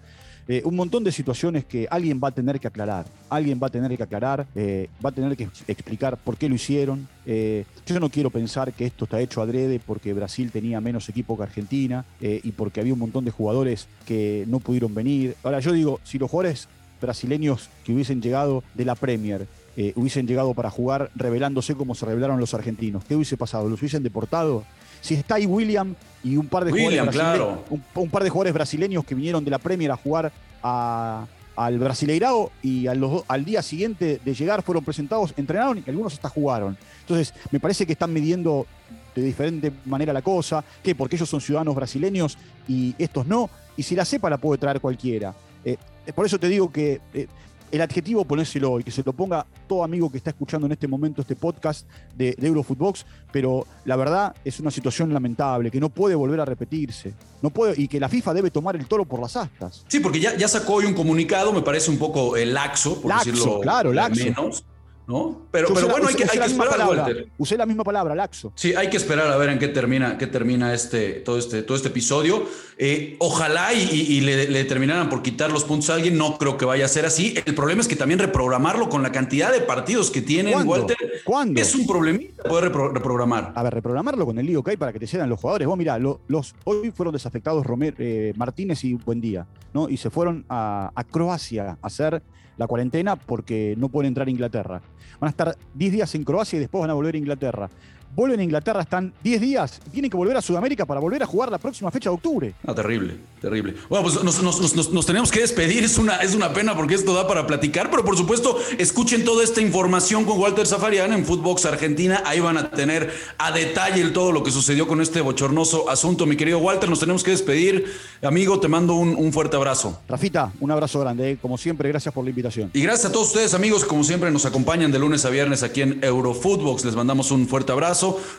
Eh, 0.47 0.61
un 0.63 0.75
montón 0.75 1.03
de 1.03 1.11
situaciones 1.11 1.65
que 1.65 1.87
alguien 1.89 2.21
va 2.23 2.29
a 2.29 2.31
tener 2.31 2.59
que 2.59 2.67
aclarar. 2.67 3.05
Alguien 3.29 3.59
va 3.61 3.67
a 3.67 3.69
tener 3.69 3.95
que 3.97 4.03
aclarar, 4.03 4.47
eh, 4.55 4.89
va 5.03 5.09
a 5.09 5.11
tener 5.11 5.35
que 5.35 5.49
explicar 5.67 6.17
por 6.17 6.37
qué 6.37 6.47
lo 6.47 6.55
hicieron. 6.55 7.07
Eh, 7.25 7.65
yo 7.85 7.99
no 7.99 8.09
quiero 8.09 8.29
pensar 8.29 8.71
que 8.71 8.85
esto 8.85 9.03
está 9.03 9.19
hecho 9.19 9.41
adrede 9.41 9.81
porque 9.85 10.13
Brasil 10.13 10.51
tenía 10.51 10.79
menos 10.79 11.09
equipo 11.09 11.35
que 11.35 11.43
Argentina 11.43 12.05
y 12.21 12.51
porque 12.51 12.79
había 12.79 12.93
un 12.93 12.99
montón 12.99 13.25
de 13.25 13.31
jugadores 13.31 13.87
que 14.05 14.45
no 14.47 14.59
pudieron 14.59 14.93
venir. 14.95 15.35
Ahora, 15.43 15.59
yo 15.59 15.73
digo, 15.73 15.99
si 16.03 16.17
los 16.17 16.31
jugadores 16.31 16.67
brasileños 17.01 17.69
que 17.83 17.93
hubiesen 17.93 18.21
llegado 18.21 18.63
de 18.73 18.85
la 18.85 18.95
Premier 18.95 19.47
hubiesen 19.95 20.25
llegado 20.25 20.53
para 20.53 20.71
jugar 20.71 21.11
revelándose 21.15 21.75
como 21.75 21.93
se 21.93 22.05
revelaron 22.05 22.39
los 22.39 22.53
argentinos, 22.53 23.03
¿qué 23.05 23.15
hubiese 23.15 23.37
pasado? 23.37 23.69
¿Los 23.69 23.79
hubiesen 23.79 24.01
deportado? 24.03 24.63
si 25.01 25.13
está 25.13 25.35
ahí 25.35 25.45
William 25.45 25.95
y 26.23 26.37
un 26.37 26.47
par 26.47 26.65
de 26.65 26.71
jugadores 26.71 27.65
un, 27.69 28.09
par 28.09 28.23
de 28.23 28.29
jugadores 28.29 28.53
brasileños 28.53 29.05
que 29.05 29.15
vinieron 29.15 29.43
de 29.43 29.51
la 29.51 29.59
Premier 29.59 29.91
a 29.91 29.97
jugar 29.97 30.31
al 30.61 31.79
Brasileirao 31.79 32.51
y 32.61 32.87
al 32.87 33.45
día 33.45 33.61
siguiente 33.61 34.19
de 34.23 34.33
llegar 34.33 34.61
fueron 34.61 34.83
presentados, 34.83 35.33
entrenaron 35.37 35.83
y 35.85 35.89
algunos 35.89 36.13
hasta 36.13 36.29
jugaron. 36.29 36.77
Entonces, 37.01 37.33
me 37.51 37.59
parece 37.59 37.85
que 37.85 37.93
están 37.93 38.11
midiendo 38.11 38.67
de 39.15 39.21
diferente 39.21 39.71
manera 39.85 40.13
la 40.13 40.21
cosa, 40.21 40.63
que 40.83 40.93
porque 40.93 41.15
ellos 41.15 41.29
son 41.29 41.41
ciudadanos 41.41 41.73
brasileños 41.73 42.37
y 42.67 42.93
estos 42.99 43.25
no, 43.25 43.49
y 43.75 43.83
si 43.83 43.95
la 43.95 44.05
cepa 44.05 44.29
la 44.29 44.37
puede 44.37 44.59
traer 44.59 44.79
cualquiera. 44.79 45.33
Eh, 45.65 45.77
por 46.13 46.25
eso 46.25 46.37
te 46.37 46.47
digo 46.47 46.71
que 46.71 47.01
eh, 47.13 47.27
el 47.71 47.81
adjetivo 47.81 48.25
ponéselo 48.25 48.79
y 48.79 48.83
que 48.83 48.91
se 48.91 49.03
lo 49.03 49.13
ponga 49.13 49.45
todo 49.67 49.83
amigo 49.83 50.11
que 50.11 50.17
está 50.17 50.29
escuchando 50.29 50.65
en 50.67 50.73
este 50.73 50.87
momento 50.87 51.21
este 51.21 51.35
podcast 51.35 51.87
de, 52.15 52.35
de 52.37 52.47
Eurofootbox, 52.47 53.05
pero 53.31 53.65
la 53.85 53.95
verdad 53.95 54.35
es 54.45 54.59
una 54.59 54.71
situación 54.71 55.13
lamentable 55.13 55.69
que 55.71 55.79
no 55.79 55.89
puede 55.89 56.15
volver 56.15 56.39
a 56.39 56.45
repetirse. 56.45 57.13
No 57.41 57.49
puede, 57.49 57.79
y 57.81 57.87
que 57.87 57.99
la 57.99 58.09
FIFA 58.09 58.33
debe 58.33 58.51
tomar 58.51 58.75
el 58.75 58.87
toro 58.87 59.05
por 59.05 59.19
las 59.19 59.35
astas. 59.35 59.83
Sí, 59.87 59.99
porque 59.99 60.19
ya, 60.19 60.35
ya 60.35 60.47
sacó 60.47 60.75
hoy 60.75 60.85
un 60.85 60.93
comunicado, 60.93 61.53
me 61.53 61.61
parece 61.61 61.91
un 61.91 61.97
poco 61.97 62.35
el 62.37 62.53
laxo, 62.53 63.01
por 63.01 63.13
decirlo 63.13 63.59
claro, 63.59 63.93
laxo. 63.93 64.23
menos 64.23 64.63
¿no? 65.07 65.47
Pero, 65.51 65.69
pero 65.73 65.87
bueno, 65.87 66.07
hay 66.09 66.15
que, 66.15 66.23
hay 66.23 66.37
que 66.37 66.45
esperar, 66.45 66.87
Walter. 66.87 67.29
Usé 67.37 67.57
la 67.57 67.65
misma 67.65 67.85
palabra, 67.85 68.13
laxo. 68.13 68.51
Sí, 68.55 68.75
hay 68.75 68.89
que 68.89 68.97
esperar 68.97 69.31
a 69.31 69.37
ver 69.37 69.49
en 69.49 69.57
qué 69.57 69.69
termina, 69.69 70.17
qué 70.17 70.27
termina 70.27 70.73
este, 70.73 71.13
todo, 71.13 71.37
este, 71.39 71.63
todo 71.63 71.77
este 71.77 71.87
episodio. 71.87 72.45
Eh, 72.77 73.15
ojalá 73.19 73.73
y, 73.73 74.19
le, 74.19 74.65
terminaran 74.65 75.09
por 75.09 75.21
quitar 75.23 75.49
los 75.49 75.63
puntos 75.63 75.89
a 75.89 75.95
alguien, 75.95 76.17
no 76.17 76.37
creo 76.37 76.57
que 76.57 76.65
vaya 76.65 76.85
a 76.85 76.89
ser 76.89 77.05
así. 77.05 77.35
El 77.45 77.55
problema 77.55 77.81
es 77.81 77.87
que 77.87 77.95
también 77.95 78.19
reprogramarlo 78.19 78.89
con 78.89 79.01
la 79.01 79.13
cantidad 79.13 79.51
de 79.51 79.61
partidos 79.61 80.11
que 80.11 80.21
tienen, 80.21 80.67
Walter, 80.67 80.97
¿Cuándo? 81.23 81.61
es 81.61 81.73
un 81.73 81.87
problemita 81.87 82.43
poder 82.43 82.65
reprogramar. 82.65 83.53
A 83.55 83.63
ver, 83.63 83.73
reprogramarlo 83.75 84.25
con 84.25 84.37
el 84.37 84.45
lío 84.45 84.61
que 84.61 84.71
hay 84.71 84.77
para 84.77 84.91
que 84.91 84.99
te 84.99 85.07
cedan 85.07 85.29
los 85.29 85.39
jugadores. 85.39 85.67
Vos 85.67 85.77
mirá, 85.77 85.97
los, 85.97 86.53
hoy 86.65 86.91
fueron 86.91 87.13
desafectados 87.13 87.65
Romer, 87.65 87.95
eh, 87.97 88.33
Martínez 88.35 88.83
y 88.83 88.93
Buendía, 88.95 89.47
¿no? 89.73 89.87
Y 89.87 89.95
se 89.95 90.09
fueron 90.09 90.45
a, 90.49 90.91
a 90.93 91.03
Croacia 91.05 91.77
a 91.81 91.87
hacer 91.87 92.21
la 92.57 92.67
cuarentena 92.67 93.15
porque 93.15 93.75
no 93.77 93.89
pueden 93.89 94.09
entrar 94.09 94.27
a 94.27 94.31
Inglaterra. 94.31 94.81
Van 95.19 95.27
a 95.27 95.31
estar 95.31 95.55
10 95.73 95.91
días 95.91 96.15
en 96.15 96.23
Croacia 96.23 96.57
y 96.57 96.59
después 96.59 96.81
van 96.81 96.89
a 96.89 96.93
volver 96.93 97.15
a 97.15 97.17
Inglaterra 97.17 97.69
vuelven 98.15 98.39
a 98.39 98.43
Inglaterra, 98.43 98.81
están 98.81 99.13
10 99.23 99.41
días 99.41 99.79
y 99.87 99.89
tienen 99.91 100.09
que 100.09 100.17
volver 100.17 100.35
a 100.37 100.41
Sudamérica 100.41 100.85
para 100.85 100.99
volver 100.99 101.21
a 101.21 101.25
jugar 101.25 101.51
la 101.51 101.57
próxima 101.57 101.91
fecha 101.91 102.09
de 102.09 102.15
octubre. 102.15 102.55
Ah, 102.65 102.73
terrible, 102.73 103.15
terrible. 103.39 103.75
Bueno, 103.89 104.03
pues 104.03 104.23
nos, 104.23 105.05
tenemos 105.05 105.31
que 105.31 105.41
despedir, 105.41 105.83
es 105.83 105.97
una, 105.97 106.17
es 106.17 106.33
una 106.33 106.53
pena 106.53 106.75
porque 106.75 106.95
esto 106.95 107.13
da 107.13 107.27
para 107.27 107.45
platicar, 107.45 107.91
pero 107.91 108.03
por 108.03 108.17
supuesto, 108.17 108.57
escuchen 108.77 109.23
toda 109.23 109.43
esta 109.43 109.61
información 109.61 110.25
con 110.25 110.39
Walter 110.39 110.65
Zafarian 110.65 111.13
en 111.13 111.25
Footbox 111.25 111.65
Argentina, 111.65 112.23
ahí 112.25 112.39
van 112.39 112.57
a 112.57 112.71
tener 112.71 113.11
a 113.37 113.51
detalle 113.51 113.97
todo 114.11 114.31
lo 114.31 114.43
que 114.43 114.51
sucedió 114.51 114.87
con 114.87 115.01
este 115.01 115.21
bochornoso 115.21 115.89
asunto. 115.89 116.25
Mi 116.25 116.35
querido 116.35 116.59
Walter, 116.59 116.89
nos 116.89 116.99
tenemos 116.99 117.23
que 117.23 117.31
despedir. 117.31 117.85
Amigo, 118.21 118.59
te 118.59 118.67
mando 118.67 118.95
un, 118.95 119.31
fuerte 119.33 119.57
abrazo. 119.57 119.99
Rafita, 120.07 120.51
un 120.59 120.71
abrazo 120.71 120.99
grande, 120.99 121.31
¿eh? 121.31 121.37
como 121.41 121.57
siempre, 121.57 121.89
gracias 121.89 122.13
por 122.13 122.23
la 122.23 122.29
invitación. 122.29 122.71
Y 122.73 122.81
gracias 122.81 123.09
a 123.09 123.11
todos 123.11 123.27
ustedes, 123.27 123.53
amigos, 123.53 123.85
como 123.85 124.03
siempre 124.03 124.31
nos 124.31 124.45
acompañan 124.45 124.91
de 124.91 124.99
lunes 124.99 125.25
a 125.25 125.29
viernes 125.29 125.63
aquí 125.63 125.81
en 125.81 126.03
Eurofootbox. 126.03 126.85
Les 126.85 126.95
mandamos 126.95 127.31
un 127.31 127.47
fuerte 127.47 127.71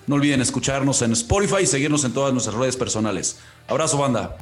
No 0.06 0.14
olviden 0.14 0.40
escucharnos 0.40 1.02
en 1.02 1.12
Spotify 1.12 1.62
y 1.62 1.66
seguirnos 1.66 2.04
en 2.04 2.12
todas 2.12 2.32
nuestras 2.32 2.56
redes 2.56 2.76
personales. 2.76 3.38
Abrazo, 3.66 3.98
banda. 3.98 4.36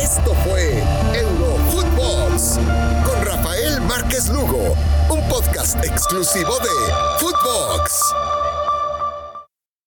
Esto 0.00 0.34
fue 0.44 0.82
Eurofootbox 1.14 2.58
con 3.06 3.24
Rafael 3.24 3.80
Márquez 3.82 4.28
Lugo, 4.28 4.74
un 5.08 5.28
podcast 5.28 5.82
exclusivo 5.84 6.58
de 6.58 7.20
Footbox. 7.20 8.53